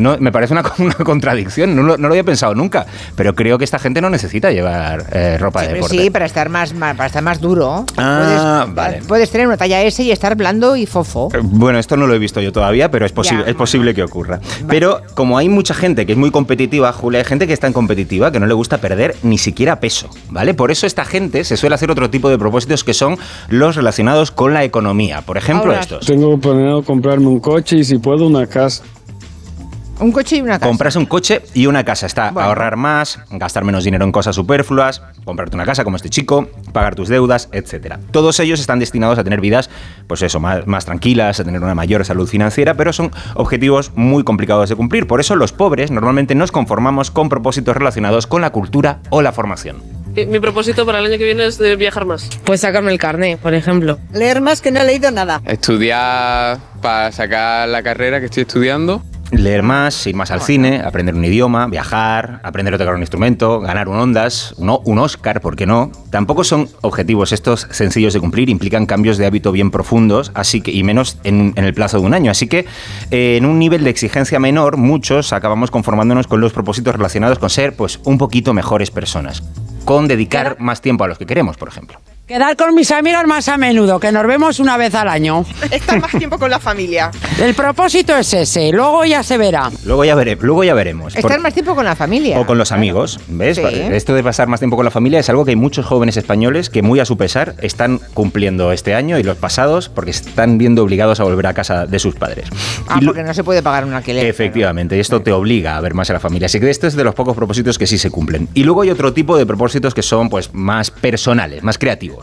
No, 0.00 0.16
me 0.18 0.32
parece 0.32 0.52
una, 0.54 0.62
una 0.78 0.94
contradicción, 0.94 1.76
no 1.76 1.82
lo, 1.82 1.96
no 1.98 2.08
lo 2.08 2.14
había 2.14 2.24
pensado 2.24 2.54
nunca, 2.54 2.86
pero 3.16 3.34
creo 3.34 3.58
que 3.58 3.64
esta 3.64 3.78
gente 3.78 4.00
no 4.00 4.10
necesita 4.10 4.50
llevar 4.50 5.04
eh, 5.12 5.36
ropa 5.38 5.62
de 5.62 5.74
deporte. 5.74 5.96
sí, 5.98 6.10
para 6.10 6.26
estar 6.26 6.48
más, 6.48 6.72
más- 6.74 6.96
para 6.96 7.06
estar 7.06 7.22
más 7.22 7.40
duro. 7.40 7.84
Ah, 7.96 8.62
puedes, 8.66 8.74
vale. 8.74 9.02
puedes 9.06 9.30
tener 9.30 9.46
una 9.46 9.56
talla 9.56 9.82
S 9.82 10.02
y 10.02 10.10
estar 10.10 10.34
blando 10.36 10.76
y 10.76 10.86
fofo. 10.86 11.28
Eh, 11.34 11.38
Bueno, 11.42 11.78
esto 11.78 11.96
no 11.96 12.06
lo 12.06 12.14
he 12.14 12.18
visto 12.18 12.40
yo 12.40 12.52
todavía, 12.52 12.90
pero 12.90 13.06
es 13.06 13.12
posible, 13.12 13.44
Ya. 13.44 13.50
es 13.50 13.56
posible 13.56 13.94
que 13.94 14.02
ocurra. 14.02 14.40
Pero 14.68 15.00
como 15.14 15.36
hay 15.38 15.48
mucha 15.48 15.74
gente 15.74 16.06
que 16.06 16.12
es 16.12 16.18
muy 16.18 16.30
competitiva, 16.30 16.92
Julia, 16.92 17.18
hay 17.20 17.24
gente 17.24 17.46
que 17.46 17.52
es 17.52 17.60
tan 17.60 17.72
competitiva 17.72 18.32
que 18.32 18.40
no 18.40 18.46
le 18.46 18.54
gusta 18.54 18.78
perder 18.78 19.16
ni 19.22 19.38
siquiera 19.38 19.80
peso, 19.80 20.08
¿vale? 20.30 20.54
Por 20.54 20.70
eso 20.70 20.86
esta 20.86 21.04
gente 21.04 21.44
se 21.44 21.56
suele 21.56 21.74
hacer 21.74 21.90
otro 21.90 22.10
tipo 22.10 22.28
de 22.30 22.38
propósitos 22.38 22.84
que 22.84 22.94
son 22.94 23.16
los 23.48 23.76
relacionados 23.76 24.30
con 24.30 24.54
la 24.54 24.64
economía. 24.64 25.20
Por 25.22 25.36
ejemplo, 25.36 25.70
Ahora, 25.72 25.80
estos. 25.80 26.06
Tengo 26.06 26.38
planeado 26.38 26.82
comprarme 26.82 27.26
un 27.26 27.40
coche 27.40 27.76
y 27.76 27.84
si 27.84 27.98
puedo 27.98 28.26
una 28.26 28.46
casa. 28.46 28.82
Un 30.00 30.12
coche 30.12 30.36
y 30.36 30.40
una 30.40 30.54
casa. 30.58 30.66
Comprarse 30.66 30.98
un 30.98 31.06
coche 31.06 31.42
y 31.54 31.66
una 31.66 31.84
casa. 31.84 32.06
Está 32.06 32.30
Bueno. 32.30 32.48
ahorrar 32.48 32.76
más, 32.76 33.18
gastar 33.30 33.64
menos 33.64 33.84
dinero 33.84 34.04
en 34.04 34.12
cosas 34.12 34.34
superfluas, 34.34 35.02
comprarte 35.24 35.54
una 35.56 35.64
casa 35.66 35.84
como 35.84 35.96
este 35.96 36.08
chico, 36.08 36.48
pagar 36.72 36.94
tus 36.94 37.08
deudas, 37.08 37.48
etcétera. 37.52 38.00
Todos 38.10 38.40
ellos 38.40 38.60
están 38.60 38.78
destinados 38.78 39.18
a 39.18 39.24
tener 39.24 39.40
vidas, 39.40 39.68
pues 40.06 40.22
eso, 40.22 40.40
más, 40.40 40.66
más 40.66 40.84
tranquilas, 40.86 41.38
a 41.40 41.44
tener 41.44 41.62
una 41.62 41.74
mayor 41.74 42.04
salud 42.04 42.26
financiera, 42.26 42.74
pero 42.74 42.92
son 42.92 43.10
objetivos 43.34 43.92
muy 43.94 44.24
complicados 44.24 44.68
de 44.70 44.76
cumplir. 44.76 45.06
Por 45.06 45.20
eso 45.20 45.36
los 45.36 45.52
pobres 45.52 45.90
normalmente 45.90 46.34
nos 46.34 46.50
conformamos 46.50 47.10
con 47.10 47.28
propósitos 47.28 47.76
relacionados 47.76 48.26
con 48.26 48.40
la 48.40 48.50
cultura 48.50 49.00
o 49.10 49.20
la 49.22 49.32
formación. 49.32 49.82
Mi 50.14 50.40
propósito 50.40 50.84
para 50.84 50.98
el 50.98 51.06
año 51.06 51.18
que 51.18 51.24
viene 51.24 51.46
es 51.46 51.56
de 51.58 51.76
viajar 51.76 52.04
más. 52.04 52.28
Pues 52.44 52.62
sacarme 52.62 52.90
el 52.90 52.98
carnet, 52.98 53.38
por 53.38 53.54
ejemplo. 53.54 53.98
Leer 54.12 54.40
más 54.40 54.60
que 54.60 54.72
no 54.72 54.80
he 54.80 54.84
leído 54.84 55.10
nada. 55.12 55.40
Estudiar 55.46 56.58
para 56.82 57.12
sacar 57.12 57.68
la 57.68 57.82
carrera 57.82 58.18
que 58.18 58.26
estoy 58.26 58.42
estudiando. 58.42 59.02
Leer 59.32 59.62
más, 59.62 60.06
ir 60.08 60.16
más 60.16 60.32
al 60.32 60.40
cine, 60.40 60.82
aprender 60.84 61.14
un 61.14 61.24
idioma, 61.24 61.68
viajar, 61.68 62.40
aprender 62.42 62.74
a 62.74 62.78
tocar 62.78 62.94
un 62.94 63.00
instrumento, 63.00 63.60
ganar 63.60 63.88
un 63.88 63.96
Ondas, 63.96 64.54
un, 64.58 64.76
un 64.84 64.98
Oscar, 64.98 65.40
¿por 65.40 65.54
qué 65.54 65.66
no? 65.66 65.92
Tampoco 66.10 66.42
son 66.42 66.68
objetivos 66.80 67.30
estos 67.32 67.68
sencillos 67.70 68.12
de 68.12 68.18
cumplir, 68.18 68.50
implican 68.50 68.86
cambios 68.86 69.18
de 69.18 69.26
hábito 69.26 69.52
bien 69.52 69.70
profundos, 69.70 70.32
así 70.34 70.60
que 70.60 70.72
y 70.72 70.82
menos 70.82 71.18
en, 71.22 71.52
en 71.54 71.64
el 71.64 71.74
plazo 71.74 72.00
de 72.00 72.06
un 72.06 72.14
año. 72.14 72.30
Así 72.30 72.48
que 72.48 72.66
eh, 73.12 73.36
en 73.36 73.46
un 73.46 73.60
nivel 73.60 73.84
de 73.84 73.90
exigencia 73.90 74.40
menor, 74.40 74.76
muchos 74.76 75.32
acabamos 75.32 75.70
conformándonos 75.70 76.26
con 76.26 76.40
los 76.40 76.52
propósitos 76.52 76.96
relacionados 76.96 77.38
con 77.38 77.50
ser 77.50 77.76
pues 77.76 78.00
un 78.04 78.18
poquito 78.18 78.52
mejores 78.52 78.90
personas, 78.90 79.44
con 79.84 80.08
dedicar 80.08 80.56
más 80.58 80.80
tiempo 80.80 81.04
a 81.04 81.08
los 81.08 81.18
que 81.18 81.26
queremos, 81.26 81.56
por 81.56 81.68
ejemplo. 81.68 82.00
Quedar 82.30 82.54
con 82.56 82.76
mis 82.76 82.92
amigos 82.92 83.24
más 83.26 83.48
a 83.48 83.56
menudo, 83.56 83.98
que 83.98 84.12
nos 84.12 84.24
vemos 84.24 84.60
una 84.60 84.76
vez 84.76 84.94
al 84.94 85.08
año. 85.08 85.44
Estar 85.68 86.00
más 86.00 86.12
tiempo 86.12 86.38
con 86.38 86.48
la 86.48 86.60
familia. 86.60 87.10
El 87.42 87.54
propósito 87.54 88.16
es 88.16 88.32
ese, 88.32 88.70
luego 88.70 89.04
ya 89.04 89.24
se 89.24 89.36
verá. 89.36 89.68
Luego 89.84 90.04
ya, 90.04 90.14
vere- 90.14 90.38
luego 90.40 90.62
ya 90.62 90.72
veremos. 90.74 91.16
Estar 91.16 91.28
Por- 91.32 91.40
más 91.40 91.54
tiempo 91.54 91.74
con 91.74 91.84
la 91.84 91.96
familia. 91.96 92.38
O 92.38 92.46
con 92.46 92.56
los 92.56 92.70
amigos, 92.70 93.18
¿ves? 93.26 93.56
Sí. 93.56 93.64
Esto 93.64 94.14
de 94.14 94.22
pasar 94.22 94.46
más 94.46 94.60
tiempo 94.60 94.76
con 94.76 94.84
la 94.84 94.92
familia 94.92 95.18
es 95.18 95.28
algo 95.28 95.44
que 95.44 95.50
hay 95.50 95.56
muchos 95.56 95.84
jóvenes 95.86 96.16
españoles 96.18 96.70
que 96.70 96.82
muy 96.82 97.00
a 97.00 97.04
su 97.04 97.16
pesar 97.16 97.56
están 97.62 97.98
cumpliendo 98.14 98.70
este 98.70 98.94
año 98.94 99.18
y 99.18 99.24
los 99.24 99.36
pasados 99.36 99.88
porque 99.88 100.12
están 100.12 100.56
viendo 100.56 100.84
obligados 100.84 101.18
a 101.18 101.24
volver 101.24 101.48
a 101.48 101.52
casa 101.54 101.86
de 101.86 101.98
sus 101.98 102.14
padres. 102.14 102.48
Ah, 102.86 102.98
Y 103.00 103.04
lo- 103.06 103.10
porque 103.12 103.24
no 103.26 103.34
se 103.34 103.42
puede 103.42 103.60
pagar 103.60 103.84
un 103.84 103.94
alquiler. 103.94 104.24
Efectivamente, 104.24 104.96
y 104.96 105.00
esto 105.00 105.20
te 105.20 105.32
obliga 105.32 105.76
a 105.76 105.80
ver 105.80 105.94
más 105.94 106.08
a 106.10 106.12
la 106.12 106.20
familia. 106.20 106.46
Así 106.46 106.60
que 106.60 106.70
esto 106.70 106.86
es 106.86 106.94
de 106.94 107.02
los 107.02 107.16
pocos 107.16 107.34
propósitos 107.34 107.76
que 107.76 107.88
sí 107.88 107.98
se 107.98 108.08
cumplen. 108.12 108.48
Y 108.54 108.62
luego 108.62 108.82
hay 108.82 108.90
otro 108.90 109.12
tipo 109.12 109.36
de 109.36 109.46
propósitos 109.46 109.94
que 109.94 110.02
son 110.02 110.28
pues 110.28 110.54
más 110.54 110.92
personales, 110.92 111.64
más 111.64 111.76
creativos. 111.76 112.19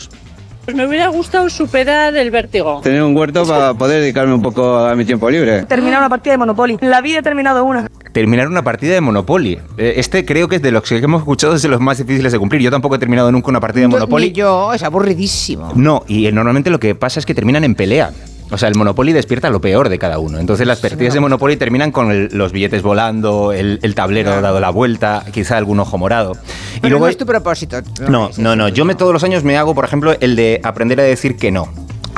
Pues 0.65 0.75
me 0.75 0.85
hubiera 0.85 1.07
gustado 1.07 1.49
superar 1.49 2.15
el 2.17 2.29
vértigo. 2.29 2.81
Tener 2.83 3.01
un 3.01 3.15
huerto 3.15 3.45
para 3.45 3.73
poder 3.73 4.01
dedicarme 4.01 4.33
un 4.33 4.41
poco 4.41 4.79
a 4.79 4.95
mi 4.95 5.05
tiempo 5.05 5.29
libre. 5.29 5.63
Terminar 5.63 5.99
una 5.99 6.09
partida 6.09 6.33
de 6.33 6.37
Monopoly. 6.39 6.77
La 6.81 6.99
vida 6.99 7.19
he 7.19 7.21
terminado 7.21 7.63
una. 7.63 7.87
Terminar 8.11 8.47
una 8.49 8.63
partida 8.63 8.93
de 8.95 8.99
Monopoly. 8.99 9.59
Eh, 9.77 9.93
Este 9.95 10.25
creo 10.25 10.49
que 10.49 10.57
es 10.57 10.61
de 10.61 10.71
los 10.71 10.83
que 10.83 10.97
hemos 10.97 11.21
escuchado 11.21 11.55
es 11.55 11.61
de 11.61 11.69
los 11.69 11.79
más 11.79 11.99
difíciles 11.99 12.33
de 12.33 12.39
cumplir. 12.39 12.61
Yo 12.61 12.69
tampoco 12.69 12.95
he 12.95 12.99
terminado 12.99 13.31
nunca 13.31 13.47
una 13.49 13.61
partida 13.61 13.83
de 13.83 13.87
Ni 13.87 13.93
Monopoly. 13.93 14.33
yo, 14.33 14.73
es 14.73 14.83
aburridísimo. 14.83 15.71
No, 15.75 16.03
y 16.05 16.25
eh, 16.27 16.33
normalmente 16.33 16.69
lo 16.69 16.81
que 16.81 16.95
pasa 16.95 17.21
es 17.21 17.25
que 17.25 17.33
terminan 17.33 17.63
en 17.63 17.73
pelea. 17.73 18.11
O 18.49 18.57
sea, 18.57 18.69
el 18.69 18.75
Monopoly 18.75 19.11
despierta 19.13 19.49
lo 19.49 19.59
peor 19.59 19.89
de 19.89 19.99
cada 19.99 20.19
uno. 20.19 20.39
Entonces 20.39 20.65
las 20.65 20.79
partidas 20.79 21.13
de 21.13 21.19
Monopoly 21.19 21.57
terminan 21.57 21.91
con 21.91 22.11
el- 22.11 22.29
los 22.31 22.51
billetes 22.53 22.81
volando, 22.81 23.51
el, 23.51 23.79
el 23.83 23.93
tablero 23.95 24.41
dado 24.41 24.59
la 24.59 24.69
vuelta, 24.69 25.25
quizá 25.33 25.57
algún 25.57 25.79
ojo 25.79 25.97
morado. 25.97 26.31
Pero 26.33 26.87
y 26.87 26.89
luego 26.89 27.05
no 27.05 27.09
es 27.09 27.17
tu 27.17 27.25
propósito. 27.25 27.81
no, 28.07 28.29
no, 28.37 28.55
no. 28.55 28.67
el 28.67 28.73
Yo 28.73 28.85
me 28.85 28.95
todos 28.95 29.11
los 29.13 29.23
años 29.23 29.43
me 29.43 29.57
hago, 29.57 29.75
por 29.75 29.83
ejemplo, 29.85 30.15
el 30.19 30.35
de 30.35 30.61
aprender 30.63 30.99
a 30.99 31.03
decir 31.03 31.35
que 31.35 31.51
no. 31.51 31.67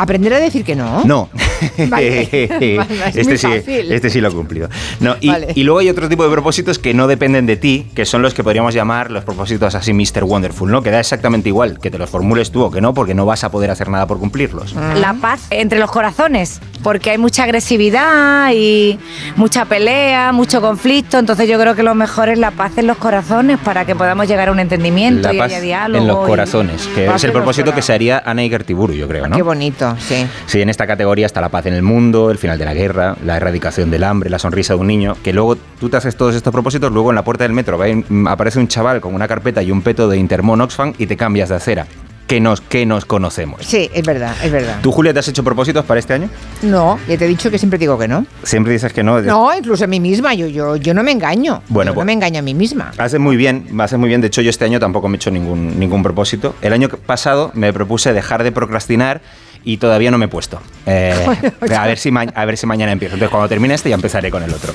Aprender 0.02 0.34
a 0.34 0.40
decir 0.40 0.64
que 0.64 0.76
no. 0.76 1.04
No. 1.06 1.30
Vale. 1.90 2.30
Es 3.10 3.16
este, 3.28 3.38
sí, 3.38 3.48
este 3.68 4.10
sí 4.10 4.22
lo 4.22 4.30
he 4.30 4.32
cumplido. 4.32 4.70
No, 5.00 5.16
y, 5.20 5.30
Vale. 5.30 5.48
y 5.56 5.64
luego 5.64 5.80
hay 5.80 5.90
otro 5.90 6.08
tipo 6.08 6.24
de 6.24 6.32
propósitos 6.32 6.80
que 6.80 6.94
no 6.94 7.08
dependen 7.08 7.46
de 7.46 7.58
ti, 7.58 7.88
que 7.96 8.06
son 8.06 8.22
los 8.22 8.34
que 8.34 8.44
podríamos 8.44 8.74
llamar 8.74 9.12
los 9.12 9.24
propósitos 9.24 9.76
así 9.76 9.94
Mr. 9.94 10.24
Wonderful, 10.24 10.72
¿no? 10.72 10.82
Que 10.82 10.92
da 10.92 11.00
exactamente 11.00 11.50
igual 11.50 11.80
que 11.80 11.92
te 11.92 11.98
los 11.98 12.10
formules 12.10 12.52
tú 12.52 12.64
o 12.64 12.72
que 12.72 12.82
no, 12.82 12.94
porque 12.94 13.14
no 13.14 13.26
vas 13.26 13.44
a 13.44 13.52
poder 13.52 13.72
hacer 13.72 13.90
nada 13.90 14.06
por 14.08 14.20
cumplirlos. 14.20 14.74
La 14.74 15.14
paz 15.16 15.48
entre 15.50 15.80
los 15.80 15.92
corazones, 15.92 16.62
porque 16.84 17.12
hay 17.12 17.18
mucha 17.18 17.44
agresividad 17.44 18.52
y 18.54 19.00
mucha 19.36 19.66
pelea, 19.66 20.32
mucho 20.32 20.62
conflicto, 20.62 21.18
entonces 21.18 21.48
yo 21.50 21.60
creo 21.60 21.76
que 21.76 21.84
lo 21.84 21.96
mejor 21.96 22.30
es 22.30 22.40
la 22.40 22.52
paz 22.52 22.78
en 22.78 22.88
los 22.88 22.98
corazones 22.98 23.58
para 23.60 23.86
que 23.86 23.96
podamos 23.96 24.28
llegar 24.28 24.50
a 24.50 24.52
un 24.52 24.60
entendimiento 24.60 25.28
La 25.30 25.34
y 25.34 25.38
paz 25.38 25.48
haya 25.48 25.62
diálogo. 25.62 26.02
en 26.02 26.08
los 26.08 26.24
y- 26.24 26.28
corazones, 26.28 26.88
que 26.96 27.06
es 27.08 27.24
el 27.24 27.32
propósito 27.32 27.74
que 27.74 27.82
se 27.82 27.94
haría 27.94 28.22
Ana 28.26 28.44
Igertiburu, 28.44 28.94
yo 28.94 29.08
creo, 29.08 29.28
¿no? 29.28 29.36
Qué 29.36 29.42
bonito, 29.42 29.89
sí. 29.98 30.28
Sí, 30.46 30.62
en 30.62 30.70
esta 30.70 30.86
categoría 30.88 31.26
está 31.26 31.42
la 31.42 31.50
paz 31.50 31.66
en 31.66 31.74
el 31.74 31.82
mundo, 31.84 32.32
el 32.32 32.38
final 32.38 32.58
de 32.58 32.66
la 32.66 32.74
guerra, 32.74 33.16
la 33.26 33.38
erradicación 33.38 33.90
del 33.92 34.04
hambre, 34.04 34.30
la 34.30 34.40
sonrisa 34.40 34.74
de 34.74 34.80
un 34.80 34.88
niño, 34.88 35.16
que 35.24 35.34
luego 35.34 35.56
tú 35.80 35.90
te 35.90 35.98
haces 35.98 36.16
todos 36.16 36.36
estos 36.36 36.52
propósitos, 36.54 36.92
luego 36.92 37.10
en 37.12 37.16
la 37.16 37.24
puerta 37.24 37.44
del 37.44 37.54
metro 37.54 37.78
va 37.78 37.90
y- 37.90 37.96
mm, 38.08 38.28
aparece 38.28 38.60
un 38.60 38.68
chaval 38.68 39.02
con 39.02 39.14
una 39.16 39.28
carpeta 39.28 39.62
y 39.64 39.72
un 39.72 39.82
peto 39.82 40.08
de 40.08 40.18
Intermon 40.18 40.62
Oxfam 40.62 40.94
y 40.98 41.08
te 41.08 41.18
cambias 41.18 41.50
de 41.50 41.56
acera. 41.56 41.88
Que 42.28 42.40
nos, 42.40 42.62
que 42.62 42.86
nos 42.86 43.06
conocemos. 43.06 43.66
Sí, 43.66 43.90
es 43.92 44.06
verdad, 44.06 44.36
es 44.44 44.52
verdad. 44.52 44.78
¿Tú, 44.84 44.92
Julia, 44.92 45.12
te 45.12 45.18
has 45.18 45.28
hecho 45.28 45.44
propósitos 45.44 45.84
para 45.84 46.00
este 46.00 46.14
año? 46.14 46.30
No, 46.62 47.00
ya 47.08 47.18
te 47.18 47.26
he 47.26 47.28
dicho 47.28 47.50
que 47.50 47.58
siempre 47.58 47.80
digo 47.80 47.98
que 47.98 48.08
no. 48.08 48.24
Siempre 48.44 48.72
dices 48.72 48.94
que 48.94 49.02
no. 49.02 49.20
No, 49.20 49.50
incluso 49.58 49.86
a 49.86 49.88
mí 49.88 50.00
misma, 50.00 50.36
yo, 50.36 50.46
yo, 50.46 50.76
yo 50.76 50.94
no 50.94 51.02
me 51.02 51.12
engaño. 51.12 51.64
Bueno, 51.70 51.90
yo 51.90 51.96
pues- 51.96 52.04
no 52.04 52.06
me 52.06 52.14
engaño 52.14 52.38
a 52.38 52.44
mí 52.44 52.54
misma. 52.54 52.92
Haces 53.00 53.20
muy 53.20 53.36
bien, 53.36 53.66
haces 53.80 53.98
muy 53.98 54.10
bien. 54.10 54.22
De 54.22 54.28
hecho, 54.28 54.44
yo 54.44 54.52
este 54.52 54.64
año 54.64 54.80
tampoco 54.80 55.08
me 55.08 55.16
he 55.16 55.18
hecho 55.18 55.32
ningún, 55.32 55.80
ningún 55.80 56.04
propósito. 56.04 56.54
El 56.62 56.72
año 56.74 56.88
pasado 56.90 57.50
me 57.56 57.74
propuse 57.74 58.14
dejar 58.14 58.44
de 58.44 58.52
procrastinar 58.52 59.22
y 59.64 59.78
todavía 59.78 60.12
no 60.12 60.18
me 60.18 60.26
he 60.26 60.30
puesto. 60.30 60.62
Eh, 60.86 61.14
a, 61.76 61.86
ver 61.86 61.98
si 61.98 62.12
a 62.16 62.46
ver 62.46 62.58
si 62.58 62.66
mañana 62.66 62.92
empiezo. 62.92 63.16
Entonces, 63.16 63.32
cuando 63.32 63.50
termine 63.50 63.74
este, 63.74 63.90
ya 63.90 63.96
empezaré 63.96 64.32
con 64.32 64.44
el 64.44 64.54
otro. 64.54 64.74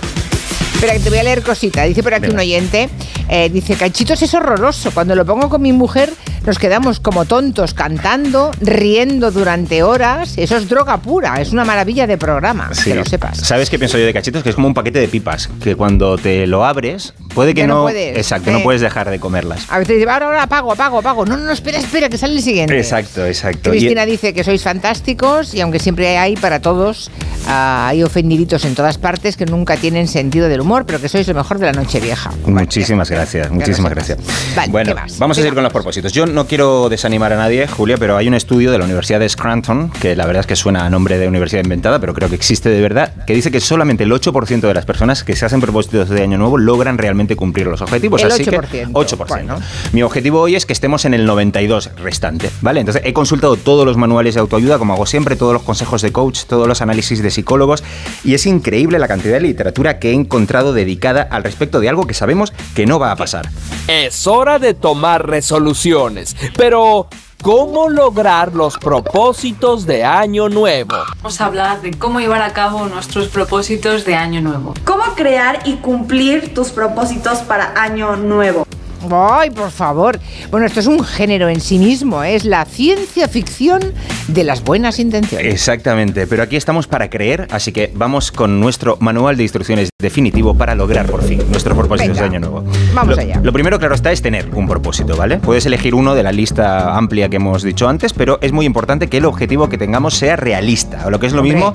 Espera, 0.84 0.98
que 0.98 1.04
te 1.04 1.08
voy 1.10 1.18
a 1.18 1.22
leer 1.22 1.42
cosita. 1.42 1.84
Dice 1.84 2.02
por 2.02 2.12
aquí 2.12 2.22
Venga. 2.22 2.34
un 2.34 2.40
oyente, 2.40 2.90
eh, 3.30 3.48
dice, 3.48 3.74
Cachitos 3.74 4.20
es 4.20 4.34
horroroso. 4.34 4.90
Cuando 4.92 5.14
lo 5.14 5.24
pongo 5.24 5.48
con 5.48 5.62
mi 5.62 5.72
mujer 5.72 6.12
nos 6.44 6.58
quedamos 6.58 7.00
como 7.00 7.24
tontos 7.24 7.72
cantando, 7.72 8.50
riendo 8.60 9.30
durante 9.30 9.82
horas. 9.82 10.34
Eso 10.36 10.58
es 10.58 10.68
droga 10.68 10.98
pura, 10.98 11.40
es 11.40 11.52
una 11.52 11.64
maravilla 11.64 12.06
de 12.06 12.18
programa, 12.18 12.68
Sí. 12.74 12.90
que 12.90 12.96
lo 12.96 13.04
sepas. 13.06 13.38
¿Sabes 13.38 13.70
qué 13.70 13.78
pienso 13.78 13.96
yo 13.96 14.04
de 14.04 14.12
cachitos? 14.12 14.42
Que 14.42 14.50
es 14.50 14.54
como 14.54 14.66
un 14.68 14.74
paquete 14.74 14.98
de 14.98 15.08
pipas, 15.08 15.48
que 15.62 15.74
cuando 15.74 16.18
te 16.18 16.46
lo 16.46 16.66
abres, 16.66 17.14
puede 17.34 17.54
que 17.54 17.62
Ya 17.62 17.66
no 17.66 17.76
no... 17.76 17.82
puedes, 17.84 18.14
exacto, 18.18 18.50
no 18.50 18.62
puedes 18.62 18.82
dejar 18.82 19.08
de 19.08 19.18
comerlas. 19.18 19.64
A 19.70 19.78
veces 19.78 19.96
dice, 19.96 20.10
ahora, 20.10 20.26
ahora 20.26 20.42
apago, 20.42 20.70
apago, 20.72 20.98
apago. 20.98 21.24
No, 21.24 21.38
no, 21.38 21.44
no, 21.46 21.52
espera, 21.52 21.78
espera, 21.78 22.10
que 22.10 22.18
sale 22.18 22.34
el 22.34 22.42
siguiente. 22.42 22.76
Exacto, 22.76 23.24
exacto. 23.24 23.70
Y- 23.72 23.78
Cristina 23.78 24.04
dice 24.04 24.34
que 24.34 24.44
sois 24.44 24.62
fantásticos 24.62 25.54
y 25.54 25.62
aunque 25.62 25.78
siempre 25.78 26.18
hay 26.18 26.36
para 26.36 26.60
todos, 26.60 27.10
ah, 27.48 27.86
hay 27.88 28.02
ofendiditos 28.02 28.66
en 28.66 28.74
todas 28.74 28.98
partes 28.98 29.38
que 29.38 29.46
nunca 29.46 29.78
tienen 29.78 30.08
sentido 30.08 30.50
del 30.50 30.60
humor, 30.60 30.73
pero 30.84 31.00
que 31.00 31.08
sois 31.08 31.28
lo 31.28 31.34
mejor 31.34 31.58
de 31.58 31.66
la 31.66 31.72
noche 31.72 32.00
vieja. 32.00 32.32
Muchísimas 32.46 33.08
gracias, 33.08 33.50
muchísimas 33.52 33.92
gracias. 33.92 34.18
Vale, 34.56 34.72
bueno, 34.72 34.94
vamos 35.18 35.38
a 35.38 35.40
seguir 35.40 35.54
con 35.54 35.62
los 35.62 35.72
propósitos. 35.72 36.12
Yo 36.12 36.26
no 36.26 36.46
quiero 36.46 36.88
desanimar 36.88 37.32
a 37.32 37.36
nadie, 37.36 37.68
Julia, 37.68 37.96
pero 37.96 38.16
hay 38.16 38.26
un 38.26 38.34
estudio 38.34 38.72
de 38.72 38.78
la 38.78 38.84
Universidad 38.84 39.20
de 39.20 39.28
Scranton, 39.28 39.90
que 39.90 40.16
la 40.16 40.26
verdad 40.26 40.40
es 40.40 40.46
que 40.46 40.56
suena 40.56 40.84
a 40.84 40.90
nombre 40.90 41.18
de 41.18 41.28
universidad 41.28 41.62
inventada, 41.62 42.00
pero 42.00 42.14
creo 42.14 42.28
que 42.28 42.34
existe 42.34 42.68
de 42.68 42.80
verdad, 42.80 43.12
que 43.26 43.34
dice 43.34 43.52
que 43.52 43.60
solamente 43.60 44.04
el 44.04 44.10
8% 44.10 44.60
de 44.60 44.74
las 44.74 44.84
personas 44.84 45.22
que 45.22 45.36
se 45.36 45.46
hacen 45.46 45.60
propósitos 45.60 46.08
de 46.08 46.22
año 46.22 46.38
nuevo 46.38 46.58
logran 46.58 46.98
realmente 46.98 47.36
cumplir 47.36 47.66
los 47.66 47.80
objetivos. 47.80 48.22
El 48.22 48.32
Así 48.32 48.44
8%, 48.44 48.68
que 48.68 48.86
8%. 48.88 49.28
bueno. 49.28 49.58
Mi 49.92 50.02
objetivo 50.02 50.40
hoy 50.40 50.56
es 50.56 50.66
que 50.66 50.72
estemos 50.72 51.04
en 51.04 51.14
el 51.14 51.26
92 51.26 51.90
restante, 52.02 52.50
¿vale? 52.60 52.80
Entonces 52.80 53.02
he 53.04 53.12
consultado 53.12 53.56
todos 53.56 53.84
los 53.86 53.96
manuales 53.96 54.34
de 54.34 54.40
autoayuda, 54.40 54.78
como 54.78 54.94
hago 54.94 55.06
siempre, 55.06 55.36
todos 55.36 55.52
los 55.52 55.62
consejos 55.62 56.02
de 56.02 56.12
coach, 56.12 56.44
todos 56.46 56.66
los 56.66 56.80
análisis 56.80 57.22
de 57.22 57.30
psicólogos, 57.30 57.84
y 58.24 58.34
es 58.34 58.46
increíble 58.46 58.98
la 58.98 59.08
cantidad 59.08 59.34
de 59.34 59.40
literatura 59.40 59.98
que 59.98 60.10
he 60.10 60.14
encontrado 60.14 60.63
dedicada 60.72 61.22
al 61.22 61.44
respecto 61.44 61.80
de 61.80 61.88
algo 61.88 62.06
que 62.06 62.14
sabemos 62.14 62.52
que 62.74 62.86
no 62.86 62.98
va 62.98 63.12
a 63.12 63.16
pasar. 63.16 63.48
Es 63.88 64.26
hora 64.26 64.58
de 64.58 64.74
tomar 64.74 65.28
resoluciones, 65.28 66.36
pero 66.56 67.08
¿cómo 67.42 67.88
lograr 67.88 68.54
los 68.54 68.78
propósitos 68.78 69.86
de 69.86 70.04
año 70.04 70.48
nuevo? 70.48 70.96
Vamos 71.16 71.40
a 71.40 71.46
hablar 71.46 71.82
de 71.82 71.92
cómo 71.92 72.20
llevar 72.20 72.42
a 72.42 72.52
cabo 72.52 72.86
nuestros 72.86 73.28
propósitos 73.28 74.04
de 74.04 74.14
año 74.14 74.40
nuevo. 74.40 74.74
¿Cómo 74.84 75.04
crear 75.14 75.60
y 75.64 75.74
cumplir 75.74 76.54
tus 76.54 76.70
propósitos 76.70 77.38
para 77.40 77.80
año 77.80 78.16
nuevo? 78.16 78.66
Ay, 79.10 79.50
por 79.50 79.70
favor. 79.70 80.18
Bueno, 80.50 80.66
esto 80.66 80.80
es 80.80 80.86
un 80.86 81.02
género 81.04 81.48
en 81.48 81.60
sí 81.60 81.78
mismo, 81.78 82.22
¿eh? 82.24 82.34
es 82.34 82.44
la 82.44 82.64
ciencia 82.64 83.28
ficción 83.28 83.80
de 84.28 84.44
las 84.44 84.62
buenas 84.64 84.98
intenciones. 84.98 85.52
Exactamente, 85.52 86.26
pero 86.26 86.42
aquí 86.42 86.56
estamos 86.56 86.86
para 86.86 87.10
creer, 87.10 87.46
así 87.50 87.72
que 87.72 87.92
vamos 87.94 88.32
con 88.32 88.60
nuestro 88.60 88.96
manual 89.00 89.36
de 89.36 89.42
instrucciones 89.42 89.88
definitivo 90.00 90.54
para 90.56 90.74
lograr 90.74 91.06
por 91.06 91.22
fin 91.22 91.38
nuestros 91.50 91.76
propósitos 91.76 92.16
Venga, 92.16 92.28
de 92.28 92.36
año 92.36 92.40
nuevo. 92.40 92.64
vamos 92.94 93.16
lo, 93.16 93.22
allá. 93.22 93.40
Lo 93.42 93.52
primero, 93.52 93.78
claro 93.78 93.94
está, 93.94 94.12
es 94.12 94.22
tener 94.22 94.48
un 94.54 94.66
propósito, 94.68 95.16
¿vale? 95.16 95.38
Puedes 95.38 95.66
elegir 95.66 95.94
uno 95.94 96.14
de 96.14 96.22
la 96.22 96.32
lista 96.32 96.96
amplia 96.96 97.28
que 97.28 97.36
hemos 97.36 97.62
dicho 97.62 97.88
antes, 97.88 98.12
pero 98.12 98.38
es 98.40 98.52
muy 98.52 98.66
importante 98.66 99.08
que 99.08 99.18
el 99.18 99.24
objetivo 99.26 99.68
que 99.68 99.78
tengamos 99.78 100.14
sea 100.14 100.36
realista, 100.36 101.02
o 101.06 101.10
lo 101.10 101.18
que 101.20 101.26
es 101.26 101.32
lo 101.32 101.40
Hombre. 101.40 101.54
mismo, 101.56 101.74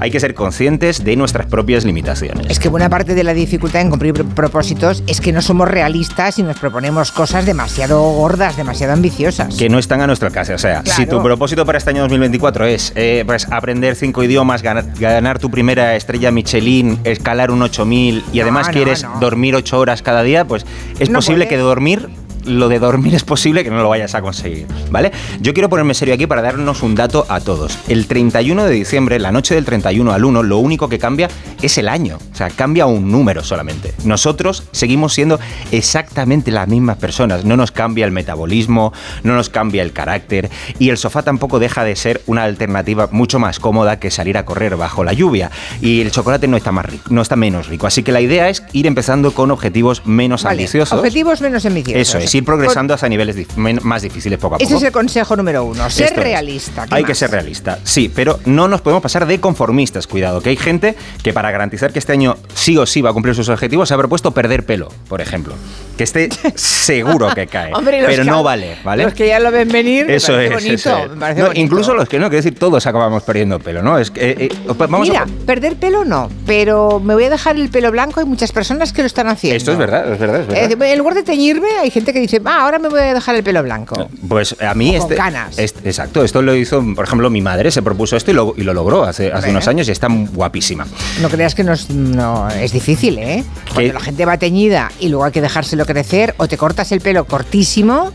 hay 0.00 0.10
que 0.10 0.20
ser 0.20 0.34
conscientes 0.34 1.04
de 1.04 1.16
nuestras 1.16 1.46
propias 1.46 1.84
limitaciones. 1.84 2.46
Es 2.48 2.58
que 2.58 2.68
buena 2.68 2.88
parte 2.88 3.14
de 3.14 3.24
la 3.24 3.34
dificultad 3.34 3.82
en 3.82 3.90
cumplir 3.90 4.14
pr- 4.14 4.34
propósitos 4.34 5.02
es 5.06 5.20
que 5.20 5.32
no 5.32 5.42
somos 5.42 5.68
realistas 5.68 6.38
y 6.38 6.42
nos 6.42 6.58
proponemos 6.70 7.10
cosas 7.10 7.46
demasiado 7.46 8.00
gordas, 8.00 8.56
demasiado 8.56 8.92
ambiciosas. 8.92 9.56
que 9.56 9.68
no 9.68 9.80
están 9.80 10.02
a 10.02 10.06
nuestro 10.06 10.28
alcance. 10.28 10.54
O 10.54 10.58
sea, 10.58 10.84
si 10.84 11.04
tu 11.04 11.20
propósito 11.20 11.66
para 11.66 11.78
este 11.78 11.90
año 11.90 12.02
2024 12.02 12.64
es 12.66 12.92
eh, 12.94 13.24
pues, 13.26 13.48
aprender 13.50 13.96
cinco 13.96 14.22
idiomas, 14.22 14.62
ganar, 14.62 14.84
ganar 14.96 15.40
tu 15.40 15.50
primera 15.50 15.96
estrella 15.96 16.30
Michelin, 16.30 17.00
escalar 17.02 17.50
un 17.50 17.60
8000 17.62 18.24
y 18.32 18.40
además 18.40 18.68
no, 18.68 18.72
quieres 18.72 19.02
no. 19.02 19.18
dormir 19.18 19.56
ocho 19.56 19.80
horas 19.80 20.00
cada 20.02 20.22
día, 20.22 20.44
pues 20.44 20.64
es 21.00 21.10
posible 21.10 21.48
que 21.48 21.56
dormir 21.56 22.08
lo 22.44 22.68
de 22.68 22.78
dormir 22.78 23.14
es 23.14 23.24
posible 23.24 23.64
que 23.64 23.70
no 23.70 23.82
lo 23.82 23.88
vayas 23.88 24.14
a 24.14 24.22
conseguir, 24.22 24.66
¿vale? 24.90 25.12
Yo 25.40 25.52
quiero 25.52 25.68
ponerme 25.68 25.94
serio 25.94 26.14
aquí 26.14 26.26
para 26.26 26.42
darnos 26.42 26.82
un 26.82 26.94
dato 26.94 27.26
a 27.28 27.40
todos. 27.40 27.78
El 27.88 28.06
31 28.06 28.64
de 28.64 28.70
diciembre, 28.70 29.18
la 29.18 29.32
noche 29.32 29.54
del 29.54 29.64
31 29.64 30.12
al 30.12 30.24
1, 30.24 30.42
lo 30.42 30.58
único 30.58 30.88
que 30.88 30.98
cambia 30.98 31.28
es 31.62 31.78
el 31.78 31.88
año, 31.88 32.18
o 32.32 32.36
sea, 32.36 32.50
cambia 32.50 32.86
un 32.86 33.10
número 33.10 33.44
solamente. 33.44 33.94
Nosotros 34.04 34.64
seguimos 34.72 35.14
siendo 35.14 35.38
exactamente 35.70 36.50
las 36.50 36.68
mismas 36.68 36.96
personas, 36.96 37.44
no 37.44 37.56
nos 37.56 37.70
cambia 37.72 38.04
el 38.04 38.12
metabolismo, 38.12 38.92
no 39.22 39.34
nos 39.34 39.48
cambia 39.48 39.82
el 39.82 39.92
carácter 39.92 40.50
y 40.78 40.90
el 40.90 40.96
sofá 40.96 41.22
tampoco 41.22 41.58
deja 41.58 41.84
de 41.84 41.96
ser 41.96 42.22
una 42.26 42.44
alternativa 42.44 43.08
mucho 43.10 43.38
más 43.38 43.58
cómoda 43.58 43.98
que 43.98 44.10
salir 44.10 44.38
a 44.38 44.44
correr 44.44 44.76
bajo 44.76 45.04
la 45.04 45.12
lluvia 45.12 45.50
y 45.80 46.00
el 46.00 46.10
chocolate 46.10 46.48
no 46.48 46.56
está 46.56 46.72
más 46.72 46.86
rico, 46.86 47.04
no 47.10 47.22
está 47.22 47.36
menos 47.36 47.68
rico, 47.68 47.86
así 47.86 48.02
que 48.02 48.12
la 48.12 48.20
idea 48.20 48.48
es 48.48 48.62
ir 48.72 48.86
empezando 48.86 49.32
con 49.32 49.50
objetivos 49.50 50.06
menos 50.06 50.44
Vale, 50.44 50.58
ambiciosos. 50.62 50.98
Objetivos 50.98 51.40
menos 51.40 51.64
ambiciosos. 51.66 52.00
Eso 52.00 52.18
es, 52.18 52.29
ir 52.34 52.44
progresando 52.44 52.94
hasta 52.94 53.08
niveles 53.08 53.36
dif- 53.36 53.80
más 53.82 54.02
difíciles 54.02 54.38
poco 54.38 54.54
a 54.56 54.58
poco. 54.58 54.66
Ese 54.68 54.76
es 54.76 54.82
el 54.82 54.92
consejo 54.92 55.36
número 55.36 55.64
uno, 55.64 55.88
ser 55.90 56.06
Esto 56.08 56.20
es. 56.20 56.24
realista. 56.26 56.86
¿qué 56.86 56.94
Hay 56.94 57.04
que 57.04 57.14
ser 57.14 57.30
realista, 57.30 57.78
sí, 57.84 58.10
pero 58.14 58.38
no 58.46 58.68
nos 58.68 58.80
podemos 58.80 59.02
pasar 59.02 59.26
de 59.26 59.40
conformistas, 59.40 60.06
cuidado, 60.06 60.40
que 60.40 60.50
hay 60.50 60.56
gente 60.56 60.94
que 61.22 61.32
para 61.32 61.50
garantizar 61.50 61.92
que 61.92 61.98
este 61.98 62.12
año 62.12 62.36
sí 62.54 62.76
o 62.76 62.86
sí 62.86 63.00
va 63.02 63.10
a 63.10 63.12
cumplir 63.12 63.34
sus 63.34 63.48
objetivos 63.48 63.88
se 63.88 63.94
ha 63.94 63.98
propuesto 63.98 64.32
perder 64.32 64.64
pelo, 64.64 64.88
por 65.08 65.20
ejemplo. 65.20 65.54
Que 65.96 66.04
esté 66.04 66.28
seguro 66.54 67.28
que 67.34 67.46
cae, 67.46 67.72
Hombre, 67.74 68.02
pero 68.06 68.22
que- 68.22 68.30
no 68.30 68.42
vale, 68.42 68.76
¿vale? 68.84 69.04
Los 69.04 69.14
que 69.14 69.26
ya 69.28 69.38
lo 69.40 69.50
ven 69.50 69.68
venir, 69.68 70.06
me 70.06 70.14
Eso 70.16 70.32
parece 70.32 70.46
es, 70.46 70.52
bonito. 70.54 70.74
eso 70.74 70.98
es. 71.04 71.10
me 71.10 71.16
parece 71.16 71.40
No, 71.40 71.46
bonito. 71.48 71.60
incluso 71.64 71.94
los 71.94 72.08
que 72.08 72.18
no, 72.18 72.26
quiero 72.28 72.42
decir, 72.42 72.58
todos 72.58 72.86
acabamos 72.86 73.22
perdiendo 73.22 73.58
pelo, 73.58 73.82
¿no? 73.82 73.98
Es 73.98 74.10
que, 74.10 74.30
eh, 74.30 74.36
eh, 74.38 74.48
vamos 74.76 75.08
Mira, 75.08 75.22
a... 75.22 75.46
perder 75.46 75.76
pelo 75.76 76.04
no, 76.04 76.30
pero 76.46 77.00
me 77.00 77.14
voy 77.14 77.24
a 77.24 77.30
dejar 77.30 77.56
el 77.56 77.68
pelo 77.70 77.90
blanco. 77.90 78.20
Hay 78.20 78.26
muchas 78.26 78.52
personas 78.52 78.92
que 78.92 79.02
lo 79.02 79.06
están 79.06 79.28
haciendo. 79.28 79.56
Esto 79.56 79.72
es 79.72 79.78
verdad, 79.78 80.10
es 80.12 80.18
verdad, 80.18 80.40
es 80.42 80.46
verdad. 80.46 80.82
Eh, 80.82 80.92
en 80.92 80.98
lugar 80.98 81.14
de 81.14 81.22
teñirme, 81.22 81.68
hay 81.80 81.90
gente 81.90 82.12
que 82.12 82.19
dice, 82.20 82.40
ah, 82.44 82.62
ahora 82.64 82.78
me 82.78 82.88
voy 82.88 83.00
a 83.00 83.14
dejar 83.14 83.34
el 83.34 83.42
pelo 83.42 83.62
blanco. 83.62 84.08
Pues 84.28 84.54
a 84.60 84.74
mí 84.74 84.90
O 84.96 85.00
con 85.00 85.02
este, 85.02 85.14
canas. 85.16 85.58
este- 85.58 85.88
Exacto, 85.88 86.24
esto 86.24 86.42
lo 86.42 86.54
hizo, 86.54 86.82
por 86.94 87.04
ejemplo, 87.04 87.30
mi 87.30 87.40
madre 87.40 87.70
se 87.70 87.82
propuso 87.82 88.16
esto 88.16 88.30
y 88.30 88.34
lo, 88.34 88.54
y 88.56 88.62
lo 88.62 88.74
logró 88.74 89.04
hace, 89.04 89.32
hace 89.32 89.50
unos 89.50 89.66
años 89.68 89.88
y 89.88 89.92
está 89.92 90.08
guapísima. 90.08 90.86
No 91.20 91.28
creas 91.28 91.54
que 91.54 91.64
no 91.64 91.72
es, 91.72 91.90
no, 91.90 92.48
es 92.50 92.72
difícil, 92.72 93.18
¿eh? 93.18 93.44
Cuando 93.72 93.92
la 93.94 94.00
gente 94.00 94.24
va 94.24 94.36
teñida 94.38 94.90
y 95.00 95.08
luego 95.08 95.24
hay 95.24 95.32
que 95.32 95.40
dejárselo 95.40 95.84
crecer, 95.86 96.34
o 96.38 96.46
te 96.48 96.56
cortas 96.56 96.92
el 96.92 97.00
pelo 97.00 97.24
cortísimo, 97.24 98.12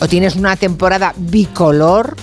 o 0.00 0.06
tienes 0.08 0.36
una 0.36 0.56
temporada 0.56 1.12
bicolor. 1.16 2.16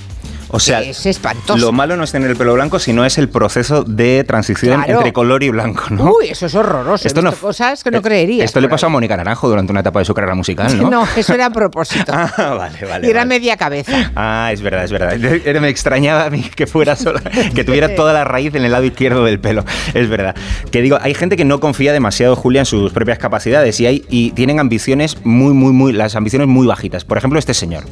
O 0.55 0.59
sea, 0.59 0.81
que 0.81 0.91
es 0.91 1.05
espantoso. 1.05 1.57
lo 1.59 1.71
malo 1.71 1.95
no 1.97 2.03
es 2.03 2.11
tener 2.11 2.29
el 2.29 2.37
pelo 2.37 2.53
blanco, 2.53 2.79
sino 2.79 3.05
es 3.05 3.17
el 3.17 3.29
proceso 3.29 3.83
de 3.83 4.23
transición 4.23 4.81
Claro. 4.81 4.99
entre 4.99 5.13
color 5.13 5.43
y 5.43 5.49
blanco, 5.49 5.83
¿no? 5.89 6.11
Uy, 6.13 6.29
eso 6.29 6.45
es 6.45 6.55
horroroso. 6.55 7.07
Esto 7.07 7.19
He 7.19 7.23
no- 7.23 7.33
cosas 7.33 7.83
que 7.83 7.91
no 7.91 7.97
Eh, 7.97 8.01
creerías. 8.01 8.45
Esto 8.45 8.61
le 8.61 8.69
pasó 8.69 8.85
a 8.85 8.89
Mónica 8.89 9.17
Naranjo 9.17 9.47
durante 9.49 9.71
una 9.71 9.81
etapa 9.81 9.99
de 9.99 10.05
su 10.05 10.13
carrera 10.13 10.35
musical, 10.35 10.77
¿no? 10.77 10.89
No, 10.95 11.07
eso 11.15 11.33
era 11.33 11.47
a 11.47 11.49
propósito. 11.49 12.11
Ah, 12.37 12.53
vale, 12.57 12.79
vale. 12.85 13.07
y 13.07 13.09
era 13.09 13.21
vale. 13.21 13.29
media 13.29 13.57
cabeza. 13.57 14.11
Ah, 14.15 14.49
es 14.53 14.61
verdad, 14.61 14.83
es 14.85 14.91
verdad. 14.91 15.15
Me 15.61 15.69
extrañaba 15.69 16.25
a 16.25 16.29
mí 16.29 16.41
que 16.55 16.67
fuera 16.67 16.95
sola, 16.95 17.21
que 17.53 17.63
tuviera 17.63 17.95
toda 17.95 18.13
la 18.13 18.23
raíz 18.23 18.53
en 18.55 18.65
el 18.65 18.71
lado 18.71 18.83
izquierdo 18.85 19.23
del 19.25 19.39
pelo. 19.39 19.63
Es 19.93 20.09
verdad. 20.09 20.35
Que 20.71 20.81
digo, 20.81 20.97
hay 21.01 21.13
gente 21.13 21.35
que 21.37 21.45
no 21.45 21.59
confía 21.59 21.93
demasiado, 21.93 22.35
Julia, 22.35 22.61
en 22.61 22.65
sus 22.65 22.91
propias 22.93 23.17
capacidades 23.17 23.79
y, 23.79 23.85
hay, 23.87 24.05
y 24.09 24.31
tienen 24.31 24.59
ambiciones 24.59 25.17
muy, 25.23 25.53
muy, 25.53 25.71
muy, 25.73 25.93
las 25.93 26.15
ambiciones 26.15 26.47
muy 26.47 26.67
bajitas. 26.67 27.03
Por 27.05 27.17
ejemplo, 27.17 27.39
este 27.39 27.53
señor. 27.53 27.83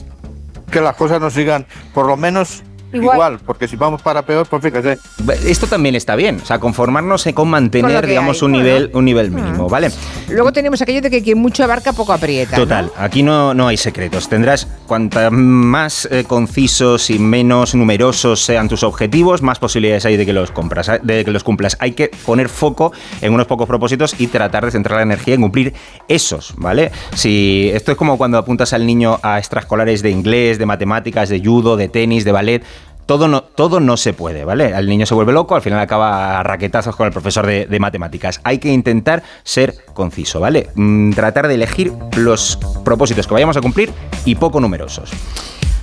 Que 0.74 0.82
las 0.82 0.96
cosas 0.96 1.22
no 1.22 1.30
sigan 1.30 1.68
por 1.94 2.08
lo 2.08 2.18
menos 2.18 2.64
igual. 2.94 3.40
porque 3.46 3.68
si 3.68 3.76
vamos 3.76 4.02
para 4.02 4.22
peor, 4.24 4.48
pues 4.48 4.62
fíjate. 4.62 4.98
Esto 5.46 5.68
también 5.68 5.96
está 5.96 6.16
bien, 6.16 6.40
o 6.42 6.46
sea, 6.46 6.60
conformarnos 6.60 7.24
con 7.24 7.34
Con 7.34 7.50
mantener, 7.50 8.08
digamos, 8.08 8.42
hay, 8.42 8.46
un 8.46 8.52
bueno. 8.54 8.66
nivel, 8.66 8.92
un 8.94 9.06
nivel 9.06 9.32
mínimo, 9.32 9.68
¿vale? 9.68 9.92
Luego 10.30 10.52
tenemos 10.52 10.82
aquello 10.82 11.02
de 11.02 11.10
que 11.10 11.22
quien 11.22 11.38
mucho 11.38 11.64
abarca 11.64 11.94
poco 11.94 12.14
aprieta. 12.14 12.58
¿no? 12.58 12.64
Total, 12.64 12.92
aquí 12.98 13.24
no, 13.24 13.54
no 13.54 13.68
hay 13.68 13.78
secretos. 13.78 14.30
Tendrás 14.30 14.68
cuanta 14.88 15.30
más 15.30 16.08
eh, 16.12 16.24
concisos 16.26 17.10
y 17.10 17.20
menos 17.20 17.76
numerosos 17.76 18.44
sean 18.44 18.70
tus 18.70 18.84
objetivos, 18.84 19.42
más 19.42 19.60
posibilidades 19.60 20.06
hay 20.06 20.18
de 20.18 20.26
que 20.26 20.34
los 20.34 20.52
compras, 20.52 20.92
de 21.02 21.26
que 21.26 21.32
los 21.32 21.44
cumplas. 21.44 21.78
Hay 21.80 21.94
que 21.94 22.12
poner 22.26 22.50
foco 22.50 22.94
en 23.22 23.34
unos 23.34 23.48
pocos 23.48 23.68
propósitos 23.68 24.16
y 24.20 24.28
tratar 24.28 24.66
de 24.66 24.72
centrar 24.72 24.98
la 24.98 25.04
energía 25.04 25.36
en 25.36 25.42
cumplir 25.42 25.74
esos, 26.08 26.54
¿vale? 26.58 26.92
Si 27.16 27.72
esto 27.74 27.92
es 27.92 27.98
como 27.98 28.18
cuando 28.18 28.38
apuntas 28.38 28.74
al 28.74 28.86
niño 28.86 29.20
a 29.22 29.40
extraescolares 29.40 30.02
de 30.02 30.10
inglés, 30.10 30.58
de 30.58 30.66
matemáticas, 30.66 31.30
de 31.30 31.40
judo, 31.40 31.76
de 31.78 31.90
tenis, 31.90 32.26
de 32.26 32.32
ballet. 32.32 32.64
Todo 33.06 33.28
no, 33.28 33.44
todo 33.44 33.80
no 33.80 33.98
se 33.98 34.14
puede, 34.14 34.46
¿vale? 34.46 34.68
El 34.76 34.88
niño 34.88 35.06
se 35.06 35.14
vuelve 35.14 35.34
loco, 35.34 35.56
al 35.56 35.62
final 35.62 35.80
acaba 35.80 36.40
a 36.40 36.44
raquetazos 36.44 36.96
con 36.96 37.06
el 37.08 37.12
profesor 37.14 37.46
de, 37.46 37.66
de 37.66 37.80
matemáticas. 37.80 38.40
Hay 38.44 38.60
que 38.60 38.72
intentar 38.72 39.24
ser 39.44 39.76
conciso, 39.94 40.40
¿vale? 40.40 40.70
Mm, 40.76 41.12
tratar 41.12 41.48
de 41.48 41.56
elegir 41.56 41.94
los 42.16 42.58
propósitos 42.86 43.28
que 43.28 43.34
vayamos 43.34 43.58
a 43.58 43.62
cumplir 43.62 43.92
y 44.26 44.36
poco 44.36 44.60
numerosos. 44.60 45.12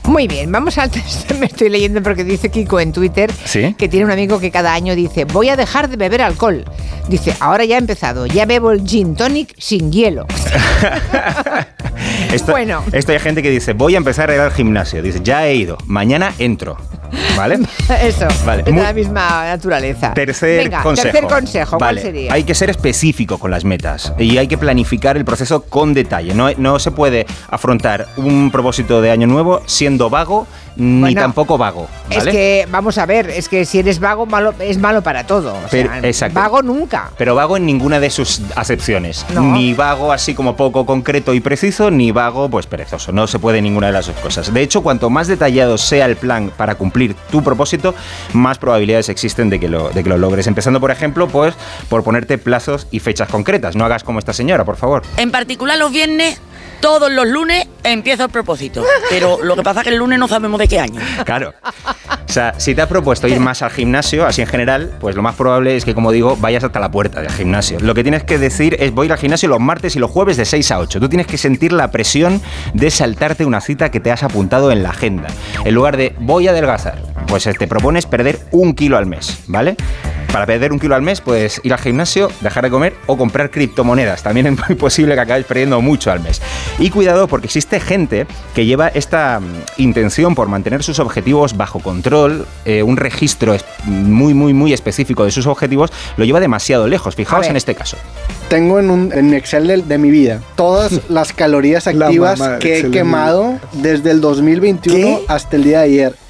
Muy 0.05 0.27
bien, 0.27 0.51
vamos 0.51 0.79
al 0.79 0.91
test. 0.91 1.31
Me 1.33 1.47
estoy 1.47 1.69
leyendo 1.69 2.03
porque 2.03 2.25
dice 2.25 2.51
Kiko 2.51 2.81
en 2.81 2.93
Twitter 2.93 3.31
¿Sí? 3.45 3.75
que 3.75 3.89
tiene 3.89 4.07
un 4.07 4.11
amigo 4.11 4.41
que 4.41 4.51
cada 4.51 4.73
año 4.73 4.97
dice, 4.97 5.25
voy 5.25 5.51
a 5.51 5.57
dejar 5.57 5.89
de 5.89 5.97
beber 5.97 6.23
alcohol. 6.23 6.65
Dice, 7.09 7.37
ahora 7.41 7.65
ya 7.65 7.77
he 7.77 7.79
empezado, 7.79 8.27
ya 8.27 8.47
bebo 8.47 8.71
el 8.73 8.85
gin 8.87 9.15
tonic 9.15 9.55
sin 9.59 9.93
hielo. 9.93 10.27
Esto, 12.33 12.53
Bueno. 12.53 12.83
esto 12.93 13.13
hay 13.13 13.19
gente 13.19 13.43
que 13.43 13.51
dice, 13.51 13.73
voy 13.73 13.95
a 13.95 13.99
empezar 13.99 14.31
a 14.31 14.35
ir 14.35 14.41
al 14.41 14.53
gimnasio. 14.53 15.03
Dice, 15.03 15.21
ya 15.23 15.47
he 15.47 15.55
ido, 15.55 15.77
mañana 15.87 16.33
entro. 16.39 16.77
¿Vale? 17.37 17.59
Eso, 18.03 18.29
Vale, 18.47 18.63
es 18.67 18.75
de 18.75 18.81
la 18.83 18.93
misma 18.93 19.45
naturaleza. 19.47 20.15
Tercer 20.15 20.65
Venga, 20.65 20.83
consejo. 20.83 21.11
tercer 21.11 21.29
consejo, 21.29 21.79
¿cuál 21.79 21.97
Vale, 21.97 22.03
sería? 22.03 22.33
Hay 22.33 22.45
que 22.45 22.55
ser 22.55 22.71
específico 22.71 23.39
con 23.39 23.51
las 23.51 23.65
metas 23.65 24.13
y 24.19 24.39
hay 24.39 24.47
que 24.47 24.57
planificar 24.59 25.17
el 25.17 25.25
proceso 25.25 25.63
con 25.63 25.93
detalle. 25.93 26.35
No, 26.35 26.51
no 26.57 26.79
se 26.79 26.93
puede 26.93 27.27
afrontar 27.49 28.07
un 28.17 28.51
propósito 28.53 29.01
de 29.03 29.11
año 29.11 29.27
nuevo 29.27 29.63
siendo 29.67 30.09
vago 30.09 30.47
ni 30.81 31.01
Bueno, 31.01 31.21
tampoco 31.21 31.59
vago. 31.59 31.89
Es 32.09 32.25
que, 32.25 32.67
vamos 32.71 32.97
a 32.99 33.07
ver, 33.07 33.29
es 33.31 33.49
que 33.49 33.65
si 33.65 33.79
eres 33.79 34.01
vago, 34.01 34.27
malo, 34.27 34.55
es 34.59 34.79
malo 34.79 35.03
para 35.03 35.25
todo. 35.27 35.53
O 35.55 35.59
Pero- 35.71 35.91
sea, 35.91 35.99
exacto. 36.01 36.41
vago 36.41 36.63
nunca. 36.63 37.11
Pero 37.19 37.35
vago 37.35 37.57
en 37.57 37.67
ninguna 37.67 38.01
de 38.01 38.11
sus 38.11 38.41
acepciones. 38.57 39.27
No. 39.35 39.43
Ni 39.43 39.75
vago 39.75 40.13
así 40.13 40.35
como 40.35 40.57
poco 40.57 40.87
concreto 40.87 41.35
y 41.35 41.41
preciso, 41.41 41.91
ni 41.91 42.13
vago 42.13 42.49
pues 42.49 42.67
perezoso. 42.67 43.13
No 43.13 43.27
se 43.27 43.39
puede 43.39 43.61
ninguna 43.61 43.89
de 43.89 43.93
las 43.93 44.07
dos 44.07 44.17
cosas. 44.17 44.53
De 44.53 44.63
hecho, 44.63 44.83
cuanto 44.83 45.11
más 45.11 45.29
detallado 45.29 45.77
sea 45.79 46.07
el 46.07 46.17
plan 46.17 46.51
para 46.57 46.75
cumplir 46.77 47.15
tu 47.31 47.43
propósito, 47.45 47.95
más 48.33 48.59
probabilidades 48.59 49.09
existen 49.09 49.51
de 49.51 49.61
que 49.61 49.69
lo, 49.69 49.91
de 49.91 50.03
que 50.03 50.09
lo 50.09 50.19
logres. 50.19 50.47
Empezando, 50.47 50.81
por 50.81 50.91
ejemplo, 50.91 51.29
pues 51.29 51.55
por 51.89 52.03
ponerte 52.03 52.39
plazos 52.39 52.87
y 52.91 53.01
fechas 53.01 53.29
concretas. 53.29 53.77
No 53.77 53.85
hagas 53.85 54.03
como 54.05 54.19
esta 54.19 54.33
señora, 54.33 54.65
por 54.65 54.77
favor. 54.77 55.03
En 55.19 55.31
particular 55.31 55.77
los 55.79 55.93
viernes, 55.93 56.41
todos 56.81 57.11
los 57.13 57.27
lunes 57.27 57.67
empiezo 57.85 58.25
el 58.25 58.31
propósito. 58.31 58.85
Pero 59.09 59.39
lo 59.43 59.57
que 59.57 59.63
pasa 59.63 59.81
es 59.81 59.85
que 59.85 59.91
el 59.91 59.97
lunes 59.97 60.19
no 60.19 60.29
sabemos 60.29 60.59
de 60.59 60.69
qué 60.69 60.81
año. 60.81 61.01
Claro. 61.25 61.55
O 62.31 62.33
sea, 62.33 62.55
si 62.59 62.75
te 62.75 62.83
has 62.83 62.89
propuesto 62.89 63.27
ir 63.27 63.41
más 63.41 63.61
al 63.63 63.71
gimnasio, 63.71 64.25
así 64.25 64.41
en 64.41 64.47
general, 64.47 64.93
pues 65.01 65.17
lo 65.17 65.23
más 65.23 65.35
probable 65.35 65.77
es 65.77 65.85
que, 65.85 65.95
como 65.95 66.13
digo, 66.13 66.37
vayas 66.37 66.63
hasta 66.63 66.79
la 66.79 66.91
puerta 66.91 67.21
del 67.21 67.31
gimnasio. 67.33 67.81
Lo 67.81 67.95
que 67.95 68.03
tienes 68.03 68.23
que 68.23 68.39
decir 68.39 68.77
es 68.79 68.93
voy 68.93 69.11
al 69.11 69.19
gimnasio 69.19 69.49
los 69.49 69.59
martes 69.59 69.97
y 69.97 69.99
los 69.99 70.11
jueves 70.11 70.37
de 70.37 70.45
6 70.45 70.71
a 70.71 70.79
8. 70.79 71.01
Tú 71.01 71.09
tienes 71.09 71.27
que 71.27 71.37
sentir 71.37 71.73
la 71.73 71.91
presión 71.91 72.41
de 72.73 72.91
saltarte 72.91 73.45
una 73.45 73.61
cita 73.61 73.91
que 73.91 73.99
te 73.99 74.13
has 74.13 74.23
apuntado 74.23 74.71
en 74.71 74.83
la 74.83 74.91
agenda. 74.91 75.29
En 75.65 75.75
lugar 75.75 75.97
de 75.97 76.15
voy 76.21 76.47
a 76.47 76.53
adelgazar, 76.53 77.03
pues 77.27 77.45
te 77.45 77.67
propones 77.67 78.07
perder 78.07 78.39
un 78.53 78.75
kilo 78.75 78.97
al 78.97 79.07
mes, 79.07 79.41
¿vale? 79.47 79.77
Para 80.33 80.47
perder 80.47 80.73
un 80.73 80.79
kilo 80.79 80.95
al 80.95 81.03
mes, 81.03 81.21
puedes 81.21 81.61
ir 81.65 81.73
al 81.73 81.81
gimnasio, 81.81 82.31
dejar 82.41 82.63
de 82.63 82.71
comer 82.71 82.95
o 83.07 83.17
comprar 83.17 83.51
criptomonedas. 83.51 84.23
También 84.23 84.47
es 84.47 84.69
muy 84.69 84.77
posible 84.77 85.15
que 85.15 85.21
acabes 85.21 85.45
perdiendo 85.45 85.81
mucho 85.81 86.13
al 86.13 86.21
mes. 86.21 86.41
Y 86.79 86.91
cuidado 86.91 87.27
porque 87.27 87.47
existe 87.47 87.81
gente 87.81 88.29
que 88.55 88.65
lleva 88.65 88.89
esta 88.89 89.41
mm, 89.41 89.45
intención 89.79 90.37
por 90.37 90.47
mantener 90.47 90.85
sus 90.85 91.01
objetivos 91.01 91.57
bajo 91.57 91.81
control, 91.81 92.47
eh, 92.65 92.85
un 92.85 92.97
registro 92.97 93.57
muy, 93.85 94.33
muy, 94.33 94.55
muy 94.55 94.73
específico 94.73 95.25
de 95.25 95.33
sus 95.33 95.49
objetivos, 95.49 95.91
lo 96.17 96.25
lleva 96.25 96.39
demasiado 96.39 96.87
lejos. 96.87 97.17
Fijaos 97.17 97.43
ver. 97.43 97.51
en 97.51 97.57
este 97.57 97.75
caso. 97.75 97.97
Tengo 98.49 98.79
en, 98.79 98.91
un, 98.91 99.13
en 99.13 99.31
mi 99.31 99.37
Excel 99.37 99.67
de, 99.67 99.83
de 99.83 99.99
mi 99.99 100.11
vida 100.11 100.41
todas 100.55 101.01
las 101.09 101.33
calorías 101.33 101.89
activas 101.89 102.41
que 102.61 102.79
he 102.79 102.91
quemado 102.91 103.59
desde 103.73 104.13
el 104.13 104.21
2021 104.21 105.23
hasta 105.27 105.57
el 105.57 105.65
día 105.65 105.79
de 105.79 105.85
ayer. 105.85 106.30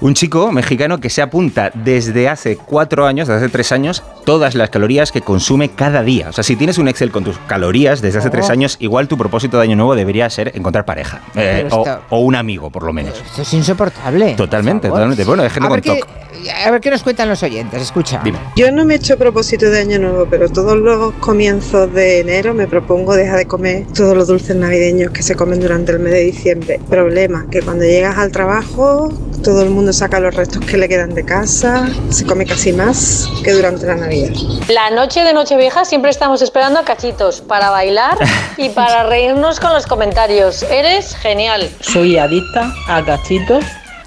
Un 0.00 0.14
chico 0.14 0.52
mexicano 0.52 0.98
que 1.00 1.10
se 1.10 1.22
apunta 1.22 1.72
desde 1.74 2.28
hace 2.28 2.56
cuatro 2.56 3.04
años, 3.06 3.26
desde 3.26 3.44
hace 3.46 3.52
tres 3.52 3.72
años, 3.72 4.04
todas 4.24 4.54
las 4.54 4.70
calorías 4.70 5.10
que 5.10 5.22
consume 5.22 5.70
cada 5.70 6.04
día. 6.04 6.28
O 6.28 6.32
sea, 6.32 6.44
si 6.44 6.54
tienes 6.54 6.78
un 6.78 6.86
Excel 6.86 7.10
con 7.10 7.24
tus 7.24 7.36
calorías 7.48 8.00
desde 8.00 8.20
hace 8.20 8.28
Oh. 8.28 8.30
tres 8.30 8.48
años, 8.48 8.76
igual 8.78 9.08
tu 9.08 9.18
propósito 9.18 9.56
de 9.56 9.64
año 9.64 9.74
nuevo 9.74 9.96
debería 9.96 10.30
ser 10.30 10.52
encontrar 10.54 10.84
pareja. 10.84 11.22
Eh, 11.34 11.66
o, 11.72 11.78
esto- 11.84 12.00
o 12.10 12.18
un 12.20 12.36
amigo, 12.36 12.70
por 12.70 12.84
lo 12.84 12.92
menos. 12.92 13.14
Esto 13.26 13.42
es 13.42 13.52
insoportable. 13.54 14.34
Totalmente, 14.36 14.88
totalmente. 14.88 15.24
Bueno, 15.24 15.42
hay 15.42 15.50
gente 15.50 15.66
a 15.66 15.68
con 15.68 15.80
ver, 15.80 15.82
qué, 15.82 16.52
a 16.64 16.70
ver 16.70 16.80
qué 16.80 16.90
nos 16.90 17.02
cuentan 17.02 17.28
los 17.28 17.42
oyentes, 17.42 17.82
escucha. 17.82 18.20
Dime. 18.22 18.38
Yo 18.54 18.70
no 18.70 18.84
me 18.84 18.94
he 18.94 18.96
hecho 18.98 19.18
propósito 19.18 19.68
de 19.68 19.80
año 19.80 19.98
nuevo, 19.98 20.26
pero 20.30 20.48
todos 20.48 20.76
los 20.76 21.12
comienzos 21.14 21.92
de 21.92 22.20
enero 22.20 22.54
me 22.54 22.68
propongo 22.68 23.16
dejar 23.16 23.38
de 23.38 23.46
comer 23.46 23.86
todos 23.94 24.16
los 24.16 24.28
dulces 24.28 24.54
navideños 24.54 25.10
que 25.10 25.24
se 25.24 25.34
comen 25.34 25.58
durante 25.58 25.90
el 25.90 25.98
mes 25.98 26.12
de 26.12 26.20
diciembre. 26.20 26.80
Problema, 26.88 27.46
que 27.50 27.62
cuando 27.62 27.84
llegas 27.84 28.16
al 28.16 28.30
trabajo 28.30 29.12
todo 29.42 29.62
el 29.62 29.70
mundo 29.70 29.87
saca 29.92 30.20
los 30.20 30.34
restos 30.34 30.64
que 30.64 30.76
le 30.76 30.88
quedan 30.88 31.14
de 31.14 31.24
casa, 31.24 31.86
se 32.10 32.24
come 32.26 32.44
casi 32.46 32.72
más 32.72 33.28
que 33.44 33.52
durante 33.52 33.86
la 33.86 33.96
Navidad. 33.96 34.30
La 34.68 34.90
noche 34.90 35.24
de 35.24 35.32
Nochevieja 35.32 35.84
siempre 35.84 36.10
estamos 36.10 36.42
esperando 36.42 36.78
a 36.80 36.84
cachitos 36.84 37.40
para 37.40 37.70
bailar 37.70 38.18
y 38.56 38.68
para 38.74 39.04
reírnos 39.04 39.60
con 39.60 39.72
los 39.72 39.86
comentarios. 39.86 40.62
Eres 40.64 41.14
genial. 41.16 41.68
Soy 41.80 42.18
adicta 42.18 42.72
a 42.88 43.04
cachitos 43.04 43.64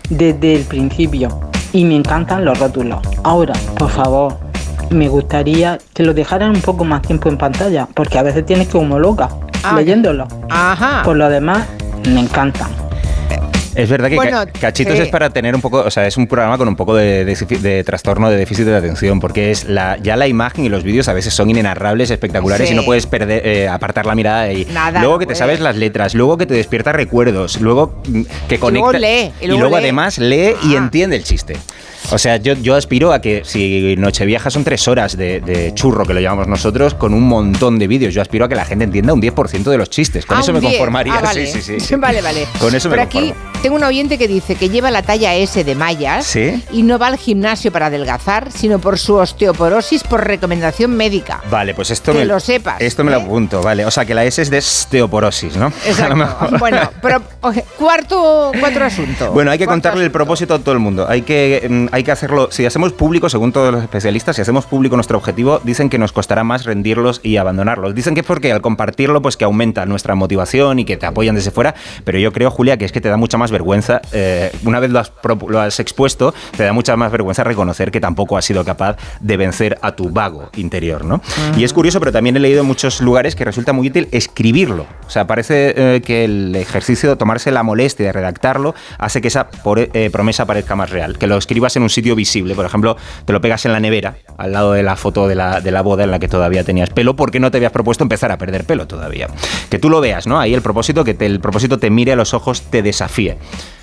desde 0.10 0.56
el 0.56 0.63
principio 0.63 1.30
y 1.74 1.86
me 1.86 1.96
encantan 1.96 2.44
los 2.46 2.60
rótulos. 2.60 3.00
Ahora, 3.24 3.54
por 3.78 3.89
favor, 3.89 4.38
me 4.89 5.08
gustaría 5.08 5.78
que 5.94 6.04
lo 6.04 6.13
dejaran 6.13 6.50
un 6.52 6.62
poco 6.62 6.84
más 6.84 7.02
tiempo 7.02 7.30
en 7.30 7.38
pantalla, 7.38 7.88
porque 7.94 8.17
a 8.20 8.24
veces 8.24 8.46
tienes 8.46 8.67
que 8.67 8.74
como 8.74 9.00
loca 9.00 9.30
Ah, 9.63 9.76
leyéndolo. 9.76 10.28
Ajá. 10.50 11.04
Por 11.04 11.17
lo 11.17 11.30
demás, 11.30 11.67
me 12.10 12.20
encantan. 12.20 12.81
Es 13.76 13.90
verdad 13.90 14.10
que 14.10 14.16
Bueno, 14.16 14.44
Cachitos 14.60 14.96
sí. 14.98 15.04
es 15.04 15.08
para 15.10 15.30
tener 15.30 15.56
un 15.56 15.62
poco, 15.62 15.80
o 15.80 15.90
sea, 15.92 16.06
es 16.06 16.18
un 16.18 16.28
programa 16.28 16.58
con 16.58 16.68
un 16.68 16.76
poco 16.76 16.94
de, 16.96 17.24
de- 17.26 17.36
de 17.60 17.84
trastorno 17.84 18.30
de 18.30 18.38
déficit 18.38 18.66
de 18.66 18.76
atención, 18.76 19.20
porque 19.20 19.52
es 19.52 19.64
la, 19.66 19.98
ya 20.02 20.16
la 20.18 20.28
imagen 20.28 20.66
y 20.66 20.70
los 20.70 20.84
vídeos 20.84 21.08
a 21.08 21.14
veces 21.14 21.34
son 21.34 21.50
inenarrables, 21.50 22.12
espectaculares 22.12 22.68
Sí. 22.68 22.74
y 22.74 22.78
no 22.78 22.84
puedes 22.84 23.08
perder, 23.08 23.46
eh, 23.48 23.68
apartar 23.70 24.06
la 24.06 24.16
mirada 24.16 24.44
de 24.44 24.50
ahí. 24.50 24.68
Nada, 24.72 25.00
luego 25.02 25.20
que 25.20 25.26
te 25.26 25.36
sabes 25.36 25.60
las 25.62 25.76
letras, 25.78 26.14
luego 26.16 26.38
que 26.38 26.46
te 26.46 26.54
despierta 26.54 26.92
recuerdos, 26.92 27.62
luego 27.62 28.02
mm, 28.08 28.22
que 28.50 28.58
luego 28.58 28.88
conecta 28.88 29.00
lee, 29.00 29.32
y 29.42 29.46
y 29.46 29.48
luego 29.48 29.62
luego 29.62 29.78
lee. 29.78 29.84
además 29.84 30.18
lee 30.18 30.54
y 30.64 30.76
Ah. 30.76 30.78
entiende 30.78 31.16
el 31.16 31.24
chiste. 31.24 31.56
O 32.12 32.18
sea, 32.18 32.38
yo, 32.38 32.54
yo 32.54 32.76
aspiro 32.76 33.14
a 33.14 33.22
que 33.22 33.44
si 33.46 33.96
Nochevieja 33.98 34.50
son 34.50 34.64
tres 34.64 34.88
horas 34.88 35.16
de, 35.16 35.40
de 35.40 35.74
churro, 35.74 36.06
que 36.06 36.14
lo 36.14 36.20
llamamos 36.20 36.48
nosotros, 36.48 36.94
con 36.94 37.14
un 37.14 37.24
montón 37.24 37.78
de 37.80 37.88
vídeos, 37.88 38.14
yo 38.14 38.22
aspiro 38.22 38.46
a 38.46 38.50
que 38.50 38.56
la 38.56 38.66
gente 38.66 38.86
entienda 38.86 39.14
un 39.14 39.22
10% 39.22 39.64
de 39.64 39.78
los 39.78 39.90
chistes. 39.90 40.26
Con 40.26 40.38
Ah, 40.38 40.42
eso 40.42 40.52
me 40.54 40.60
10. 40.60 40.74
conformaría. 40.74 41.14
Ah, 41.16 41.22
vale. 41.22 41.46
Sí, 41.48 41.62
sí, 41.62 41.80
sí. 41.80 41.96
Vale, 42.02 42.22
vale. 42.22 42.48
Con 42.60 42.74
eso 42.74 42.90
me 42.90 42.94
Pero 42.96 43.04
aquí 43.04 43.20
conformo. 43.30 43.62
tengo 43.62 43.76
un 43.76 43.84
oyente 43.84 44.18
que 44.18 44.28
dice 44.28 44.56
que 44.56 44.70
lleva 44.70 44.90
la 44.92 45.04
talla 45.04 45.36
S 45.36 45.64
de 45.64 45.76
mallas 45.76 46.26
¿Sí? 46.26 46.64
y 46.72 46.82
no 46.84 46.98
va 46.98 47.08
al 47.08 47.18
gimnasio 47.18 47.72
para 47.72 47.86
adelgazar, 47.88 48.52
sino 48.52 48.80
por 48.80 48.98
su 48.98 49.16
osteoporosis 49.16 50.04
por 50.04 50.26
recomendación 50.26 50.92
médica. 50.98 51.42
Vale, 51.52 51.74
pues 51.76 51.92
esto 51.92 52.12
Que 52.14 52.20
me 52.20 52.26
lo 52.26 52.40
sepas, 52.40 52.82
¿eh? 52.82 52.86
Esto 52.88 53.04
me 53.04 53.12
lo 53.12 53.18
apunto, 53.18 53.62
vale. 53.62 53.86
O 53.86 53.92
sea, 53.92 54.04
que 54.06 54.14
la 54.16 54.26
S 54.26 54.42
es 54.42 54.50
de 54.50 54.58
osteoporosis, 54.58 55.56
¿no? 55.58 55.68
Exacto. 55.86 56.58
bueno, 56.60 56.90
pero 57.02 57.22
cuarto, 57.78 58.52
cuarto 58.60 58.84
asunto. 58.84 59.32
Bueno, 59.32 59.52
hay 59.52 59.58
que 59.58 59.66
contarle 59.68 60.04
el 60.04 60.12
propósito 60.12 60.56
a 60.56 60.60
todo 60.60 60.72
el 60.74 60.80
mundo. 60.80 61.06
Hay 61.08 61.22
que, 61.22 61.68
mm, 61.70 61.90
hay 61.91 62.04
que 62.04 62.12
hacerlo. 62.12 62.49
Si 62.51 62.65
hacemos 62.65 62.93
público, 62.93 63.30
según 63.30 63.51
todos 63.51 63.71
los 63.73 63.82
especialistas, 63.84 64.36
si 64.36 64.41
hacemos 64.41 64.65
público 64.65 64.95
nuestro 64.95 65.17
objetivo, 65.17 65.60
dicen 65.63 65.89
que 65.89 65.97
nos 65.97 66.12
costará 66.12 66.43
más 66.43 66.63
rendirlos 66.65 67.19
y 67.23 67.38
abandonarlos. 67.38 67.93
Dicen 67.93 68.13
que 68.13 68.21
es 68.21 68.25
porque 68.25 68.51
al 68.51 68.62
compartirlo, 68.62 69.21
pues 69.21 69.36
que 69.38 69.43
aumenta 69.45 69.86
nuestra 69.86 70.15
motivación 70.15 70.80
y 70.80 70.86
que 70.86 70.97
te 70.97 71.06
apoyan 71.06 71.36
desde 71.36 71.51
fuera. 71.51 71.75
Pero 72.04 72.17
yo 72.19 72.32
creo, 72.32 72.49
Julia, 72.49 72.77
que 72.77 72.86
es 72.86 72.91
que 72.91 73.01
te 73.01 73.10
da 73.10 73.17
mucha 73.17 73.38
más 73.38 73.51
vergüenza. 73.51 74.01
eh, 74.13 74.51
una 74.65 74.80
vez 74.80 74.89
lo 74.91 74.99
has, 74.99 75.12
propu- 75.13 75.49
lo 75.49 75.60
has 75.60 75.80
expuesto, 75.80 76.34
te 76.56 76.63
da 76.63 76.73
mucha 76.73 76.95
más 76.95 77.12
vergüenza 77.12 77.43
reconocer 77.43 77.91
que 77.91 77.99
tampoco 77.99 78.38
has 78.38 78.45
sido 78.45 78.63
capaz 78.63 78.95
de 79.19 79.38
vencer 79.38 79.77
a 79.82 79.91
tu 79.93 80.10
vago 80.10 80.49
interior, 80.56 81.04
¿no? 81.06 81.21
Y 81.58 81.63
es 81.63 81.73
curioso, 81.73 81.99
pero 81.99 82.12
también 82.12 82.38
he 82.38 82.39
leído 82.39 82.62
en 82.62 82.67
muchos 82.67 83.01
lugares 83.01 83.36
que 83.36 83.43
resulta 83.45 83.73
muy 83.73 83.88
útil 83.89 84.08
escribirlo. 84.12 84.86
O 85.06 85.10
sea, 85.10 85.27
parece 85.27 85.73
eh, 85.75 86.01
que 86.01 86.23
el 86.25 86.56
ejercicio 86.56 87.10
de 87.10 87.15
tomarse 87.15 87.51
la 87.51 87.63
molestia 87.63 88.06
de 88.08 88.12
redactarlo 88.13 88.75
hace 88.97 89.21
que 89.21 89.27
esa 89.27 89.49
por- 89.49 89.80
eh, 89.80 90.10
promesa 90.12 90.45
parezca 90.45 90.75
más 90.75 90.89
real. 90.89 91.17
Que 91.17 91.27
lo 91.27 91.38
escribas 91.38 91.75
en 91.75 91.81
un 91.82 91.89
sitio 91.89 92.15
visible. 92.15 92.56
Por 92.56 92.65
ejemplo, 92.65 92.98
te 93.26 93.34
lo 93.34 93.41
pegas 93.41 93.65
en 93.65 93.74
la 93.74 93.80
nevera, 93.80 94.17
al 94.38 94.52
lado 94.52 94.74
de 94.74 94.84
la 94.84 94.96
foto 94.96 95.28
de 95.28 95.36
la, 95.36 95.62
de 95.62 95.72
la 95.72 95.82
boda 95.82 96.04
en 96.04 96.12
la 96.12 96.20
que 96.20 96.28
todavía 96.28 96.63
tenías 96.63 96.89
pelo, 96.89 97.15
porque 97.15 97.39
no 97.39 97.52
te 97.52 97.58
habías 97.58 97.72
propuesto 97.72 98.04
empezar 98.04 98.32
a 98.32 98.38
perder 98.38 98.65
pelo 98.65 98.88
todavía. 98.88 99.28
Que 99.70 99.80
tú 99.80 99.89
lo 99.89 100.02
veas, 100.02 100.28
¿no? 100.28 100.39
Ahí 100.39 100.54
el 100.54 100.62
propósito, 100.62 101.04
que 101.04 101.15
el 101.20 101.39
propósito 101.39 101.78
te 101.78 101.89
mire 101.89 102.13
a 102.13 102.15
los 102.15 102.34
ojos, 102.34 102.62
te 102.63 102.82
desafíe. 102.82 103.38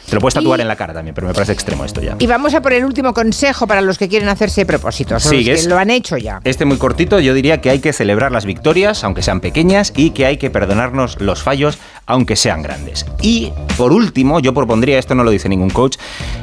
Te 0.08 0.14
lo 0.14 0.20
puedes 0.20 0.34
Y- 0.34 0.38
tatuar 0.38 0.60
en 0.60 0.68
la 0.68 0.76
cara 0.76 0.94
también, 0.94 1.14
pero 1.14 1.26
me 1.26 1.34
parece 1.34 1.52
extremo 1.52 1.84
esto 1.84 2.00
ya. 2.00 2.16
Y 2.18 2.26
vamos 2.26 2.54
a 2.54 2.62
por 2.62 2.72
el 2.72 2.84
último 2.84 3.12
consejo 3.12 3.66
para 3.66 3.80
los 3.80 3.98
que 3.98 4.08
quieren 4.08 4.28
hacerse 4.28 4.64
propósitos, 4.66 5.26
o 5.26 5.32
los 5.32 5.44
que 5.44 5.62
lo 5.68 5.78
han 5.78 5.90
hecho 5.90 6.16
ya. 6.16 6.40
Este 6.44 6.64
muy 6.64 6.78
cortito, 6.78 7.20
yo 7.20 7.34
diría 7.34 7.60
que 7.60 7.70
hay 7.70 7.80
que 7.80 7.92
celebrar 7.92 8.32
las 8.32 8.44
victorias, 8.44 9.04
aunque 9.04 9.22
sean 9.22 9.40
pequeñas, 9.40 9.92
y 9.96 10.10
que 10.10 10.26
hay 10.26 10.36
que 10.38 10.50
perdonarnos 10.50 11.20
los 11.20 11.42
fallos, 11.42 11.78
aunque 12.06 12.36
sean 12.36 12.62
grandes. 12.62 13.06
Y 13.22 13.52
por 13.76 13.92
último, 13.92 14.40
yo 14.40 14.54
propondría, 14.54 14.98
esto 14.98 15.14
no 15.14 15.24
lo 15.24 15.30
dice 15.30 15.48
ningún 15.48 15.70
coach, 15.70 15.96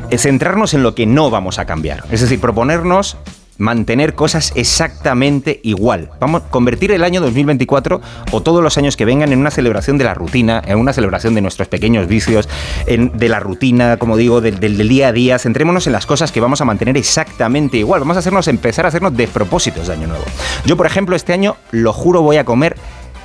es 0.09 0.21
centrarnos 0.21 0.73
en 0.73 0.83
lo 0.83 0.93
que 0.95 1.05
no 1.05 1.29
vamos 1.29 1.59
a 1.59 1.65
cambiar. 1.65 2.03
Es 2.11 2.21
decir, 2.21 2.39
proponernos 2.39 3.17
mantener 3.57 4.15
cosas 4.15 4.51
exactamente 4.55 5.59
igual. 5.63 6.09
Vamos 6.19 6.43
a 6.43 6.49
convertir 6.49 6.91
el 6.91 7.03
año 7.03 7.21
2024 7.21 8.01
o 8.31 8.41
todos 8.41 8.61
los 8.61 8.77
años 8.77 8.97
que 8.97 9.05
vengan 9.05 9.31
en 9.31 9.39
una 9.39 9.51
celebración 9.51 9.97
de 9.97 10.03
la 10.03 10.13
rutina, 10.13 10.61
en 10.65 10.77
una 10.77 10.93
celebración 10.93 11.35
de 11.35 11.41
nuestros 11.41 11.67
pequeños 11.67 12.07
vicios, 12.07 12.49
en- 12.87 13.17
de 13.17 13.29
la 13.29 13.39
rutina, 13.39 13.97
como 13.97 14.17
digo, 14.17 14.41
del, 14.41 14.59
día 14.89 15.07
a 15.07 15.11
día. 15.11 15.39
Centrémonos 15.39 15.87
en 15.87 15.93
las 15.93 16.05
cosas 16.05 16.31
que 16.31 16.41
vamos 16.41 16.61
a 16.61 16.65
mantener 16.65 16.97
exactamente 16.97 17.77
igual. 17.77 18.01
Vamos 18.01 18.17
a 18.17 18.19
hacernos 18.19 18.47
empezar 18.47 18.85
a 18.85 18.89
hacernos 18.89 19.15
despropósitos 19.15 19.87
de 19.87 19.93
año 19.93 20.07
nuevo. 20.07 20.25
Yo, 20.65 20.75
por 20.77 20.85
ejemplo, 20.85 21.15
este 21.15 21.33
año, 21.33 21.55
lo 21.71 21.93
juro, 21.93 22.21
voy 22.21 22.37
a 22.37 22.45
comer 22.45 22.75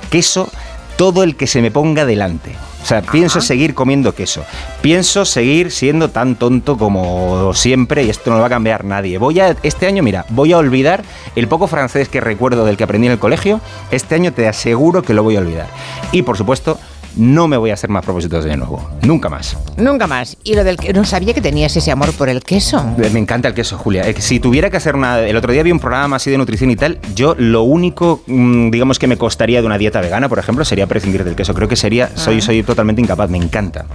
queso 0.09 0.49
todo 0.97 1.23
el 1.23 1.35
que 1.35 1.47
se 1.47 1.61
me 1.61 1.71
ponga 1.71 2.05
delante. 2.05 2.55
O 2.81 2.85
sea, 2.85 3.01
pienso 3.01 3.41
seguir 3.41 3.73
comiendo 3.73 4.13
queso. 4.15 4.43
Pienso 4.81 5.25
seguir 5.25 5.71
siendo 5.71 6.09
tan 6.09 6.35
tonto 6.35 6.77
como 6.77 7.53
siempre 7.53 8.03
y 8.03 8.09
esto 8.09 8.29
no 8.29 8.37
lo 8.37 8.41
va 8.41 8.47
a 8.47 8.49
cambiar 8.49 8.83
nadie. 8.85 9.17
Voy 9.17 9.39
a, 9.39 9.55
este 9.63 9.87
año, 9.87 10.03
mira, 10.03 10.25
voy 10.29 10.51
a 10.51 10.57
olvidar 10.57 11.03
el 11.35 11.47
poco 11.47 11.67
francés 11.67 12.09
que 12.09 12.19
recuerdo 12.21 12.65
del 12.65 12.77
que 12.77 12.83
aprendí 12.83 13.07
en 13.07 13.13
el 13.13 13.19
colegio. 13.19 13.61
Este 13.91 14.15
año 14.15 14.33
te 14.33 14.47
aseguro 14.47 15.03
que 15.03 15.13
lo 15.13 15.23
voy 15.23 15.35
a 15.35 15.39
olvidar. 15.39 15.67
Y 16.11 16.23
por 16.23 16.37
supuesto, 16.37 16.79
no 17.15 17.47
me 17.47 17.57
voy 17.57 17.69
a 17.71 17.73
hacer 17.73 17.89
más 17.89 18.03
propósitos 18.03 18.43
de 18.45 18.55
nuevo. 18.57 18.87
Nunca 19.03 19.29
más. 19.29 19.57
Nunca 19.77 20.07
más. 20.07 20.37
Y 20.43 20.55
lo 20.55 20.63
del 20.63 20.77
que 20.77 20.93
no 20.93 21.03
sabía 21.05 21.33
que 21.33 21.41
tenías 21.41 21.75
ese 21.75 21.91
amor 21.91 22.11
por 22.13 22.29
el 22.29 22.41
queso. 22.43 22.83
Me 22.97 23.19
encanta 23.19 23.47
el 23.47 23.53
queso, 23.53 23.77
Julia. 23.77 24.07
Eh, 24.07 24.15
Si 24.19 24.39
tuviera 24.39 24.69
que 24.69 24.77
hacer 24.77 24.95
una... 24.95 25.19
El 25.19 25.35
otro 25.35 25.51
día 25.53 25.63
vi 25.63 25.71
un 25.71 25.79
programa 25.79 26.15
así 26.17 26.29
de 26.31 26.37
nutrición 26.37 26.69
y 26.71 26.75
tal. 26.75 26.99
Yo 27.15 27.35
lo 27.37 27.63
único, 27.63 28.21
mm, 28.27 28.69
digamos, 28.71 28.99
que 28.99 29.07
me 29.07 29.17
costaría 29.17 29.59
de 29.61 29.65
una 29.67 29.77
dieta 29.77 30.01
vegana, 30.01 30.29
por 30.29 30.39
ejemplo, 30.39 30.63
sería 30.65 30.87
prescindir 30.87 31.23
del 31.23 31.35
queso. 31.35 31.53
Creo 31.53 31.67
que 31.67 31.75
sería... 31.75 32.09
Soy, 32.15 32.37
Ah. 32.37 32.41
soy 32.41 32.63
totalmente 32.63 33.01
incapaz. 33.01 33.29
Me 33.29 33.37
encanta. 33.37 33.85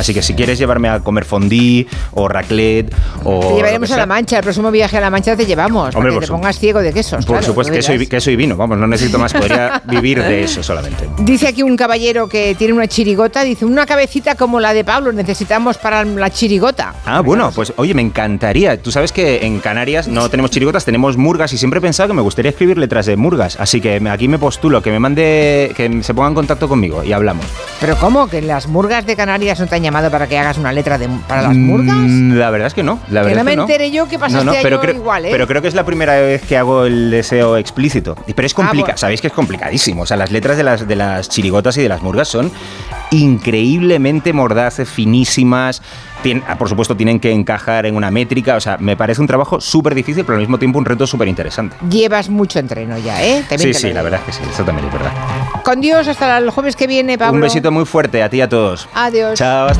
Así 0.00 0.14
que 0.14 0.22
si 0.22 0.34
quieres 0.34 0.58
llevarme 0.58 0.88
a 0.88 1.00
comer 1.00 1.24
fondue 1.24 1.86
o 2.12 2.28
raclette 2.28 2.92
o... 3.24 3.40
Te 3.40 3.54
llevaremos 3.54 3.90
a 3.92 3.96
la 3.96 4.06
Mancha, 4.06 4.38
el 4.38 4.42
próximo 4.42 4.70
viaje 4.70 4.96
a 4.96 5.00
la 5.00 5.10
Mancha 5.10 5.36
te 5.36 5.46
llevamos, 5.46 5.94
Hombre, 5.94 6.10
para 6.10 6.14
por 6.14 6.20
que 6.20 6.26
te 6.26 6.32
pongas 6.32 6.58
ciego 6.58 6.80
de 6.80 6.92
quesos. 6.92 7.24
Por 7.24 7.36
claro, 7.36 7.46
supuesto, 7.46 7.72
queso 7.72 7.94
y, 7.94 8.06
queso 8.06 8.30
y 8.30 8.36
vino. 8.36 8.56
Vamos, 8.56 8.78
no 8.78 8.86
necesito 8.86 9.18
más. 9.18 9.32
Podría 9.32 9.82
vivir 9.88 10.22
de 10.22 10.44
eso 10.44 10.62
solamente. 10.62 11.08
Dice 11.18 11.48
aquí 11.48 11.62
un 11.62 11.76
caballero 11.76 12.28
que 12.28 12.54
tiene 12.54 12.72
una 12.72 12.88
chirigota, 12.88 13.42
dice, 13.42 13.64
una 13.64 13.86
cabecita 13.86 14.34
como 14.34 14.60
la 14.60 14.74
de 14.74 14.84
Pablo 14.84 15.12
necesitamos 15.12 15.78
para 15.78 16.04
la 16.04 16.30
chirigota. 16.30 16.94
Ah, 17.04 17.20
bueno, 17.20 17.52
pues 17.54 17.72
oye, 17.76 17.94
me 17.94 18.02
encantaría. 18.02 18.80
Tú 18.80 18.90
sabes 18.90 19.12
que 19.12 19.44
en 19.44 19.60
Canarias 19.60 20.08
no 20.08 20.28
tenemos 20.28 20.50
chirigotas, 20.50 20.84
tenemos 20.84 21.16
murgas 21.16 21.52
y 21.52 21.58
siempre 21.58 21.78
he 21.78 21.82
pensado 21.82 22.08
que 22.08 22.14
me 22.14 22.22
gustaría 22.22 22.50
escribir 22.50 22.78
letras 22.78 23.06
de 23.06 23.16
murgas. 23.16 23.58
Así 23.60 23.80
que 23.80 24.00
aquí 24.08 24.28
me 24.28 24.38
postulo, 24.38 24.82
que 24.82 24.90
me 24.90 24.98
mande, 24.98 25.72
que 25.76 26.02
se 26.02 26.14
ponga 26.14 26.28
en 26.28 26.34
contacto 26.34 26.68
conmigo 26.68 27.04
y 27.04 27.12
hablamos. 27.12 27.44
Pero 27.80 27.96
¿cómo? 27.96 28.28
¿Que 28.28 28.42
las 28.42 28.66
murgas 28.66 29.06
de 29.06 29.16
Canarias 29.16 29.60
no 29.60 29.66
te 29.66 29.76
han 29.76 29.82
llamado 29.90 30.10
para 30.10 30.26
que 30.26 30.38
hagas 30.38 30.56
una 30.58 30.72
letra 30.72 30.96
de, 30.98 31.08
para 31.28 31.42
las 31.42 31.54
murgas? 31.56 31.96
Mm, 31.96 32.32
La 32.38 32.50
verdad 32.50 32.68
es 32.68 32.74
que 32.74 32.82
no. 32.82 32.98
La 33.10 33.22
Que 33.24 33.32
no 33.34 33.38
es 33.38 33.44
me 33.44 33.52
entere 33.52 33.90
yo 33.90 34.08
que 34.08 34.18
pasaste 34.18 34.58
pero 34.62 34.76
año 34.76 34.82
creo, 34.82 34.94
igual, 34.96 35.24
¿eh? 35.26 35.28
Pero 35.30 35.46
creo 35.46 35.60
que 35.62 35.68
es 35.68 35.74
la 35.74 35.84
primera 35.84 36.14
vez 36.14 36.42
que 36.42 36.56
hago 36.56 36.84
el 36.86 37.10
deseo 37.10 37.56
explícito. 37.56 38.14
Pero 38.34 38.46
es 38.46 38.54
complicado. 38.54 38.84
bueno. 38.86 38.98
Sabéis 38.98 39.20
que 39.20 39.26
es 39.26 39.32
complicadísimo. 39.32 40.02
O 40.02 40.06
sea, 40.06 40.16
las 40.16 40.30
letras 40.30 40.56
de 40.56 40.62
las, 40.64 40.86
de 40.86 40.96
las 40.96 41.28
chirigotas 41.28 41.76
y 41.76 41.82
de 41.82 41.88
las 41.88 42.02
murgas 42.02 42.28
son 42.28 42.50
increíblemente 43.10 44.32
mordaces, 44.32 44.88
finísimas. 44.88 45.82
Tien- 46.22 46.42
ah, 46.46 46.58
por 46.58 46.68
supuesto, 46.68 46.94
tienen 46.96 47.18
que 47.18 47.32
encajar 47.32 47.86
en 47.86 47.96
una 47.96 48.10
métrica. 48.10 48.56
O 48.56 48.60
sea, 48.60 48.76
me 48.78 48.94
parece 48.94 49.22
un 49.22 49.26
trabajo 49.26 49.58
súper 49.60 49.94
difícil, 49.94 50.22
pero 50.24 50.34
al 50.36 50.40
mismo 50.42 50.58
tiempo 50.58 50.78
un 50.78 50.84
reto 50.84 51.06
súper 51.06 51.28
interesante. 51.28 51.76
Llevas 51.88 52.28
mucho 52.28 52.58
entreno 52.58 52.98
ya, 52.98 53.24
¿eh? 53.24 53.42
También 53.48 53.72
Sí, 53.74 53.80
sí, 53.88 53.92
la 53.94 54.02
verdad 54.02 54.20
es 54.28 54.36
que 54.36 54.42
sí. 54.44 54.50
Eso 54.52 54.62
también 54.64 54.86
es 54.86 54.92
verdad. 54.92 55.12
Con 55.64 55.80
Dios, 55.80 56.06
hasta 56.08 56.36
el 56.36 56.50
jueves 56.50 56.76
que 56.76 56.86
viene, 56.86 57.16
Pablo. 57.16 57.36
Un 57.36 57.40
besito 57.40 57.70
muy 57.70 57.86
fuerte 57.86 58.22
a 58.22 58.28
ti 58.28 58.36
y 58.36 58.40
a 58.42 58.48
todos. 58.50 58.86
Adiós. 58.94 59.38
Chao, 59.38 59.68
hasta 59.68 59.79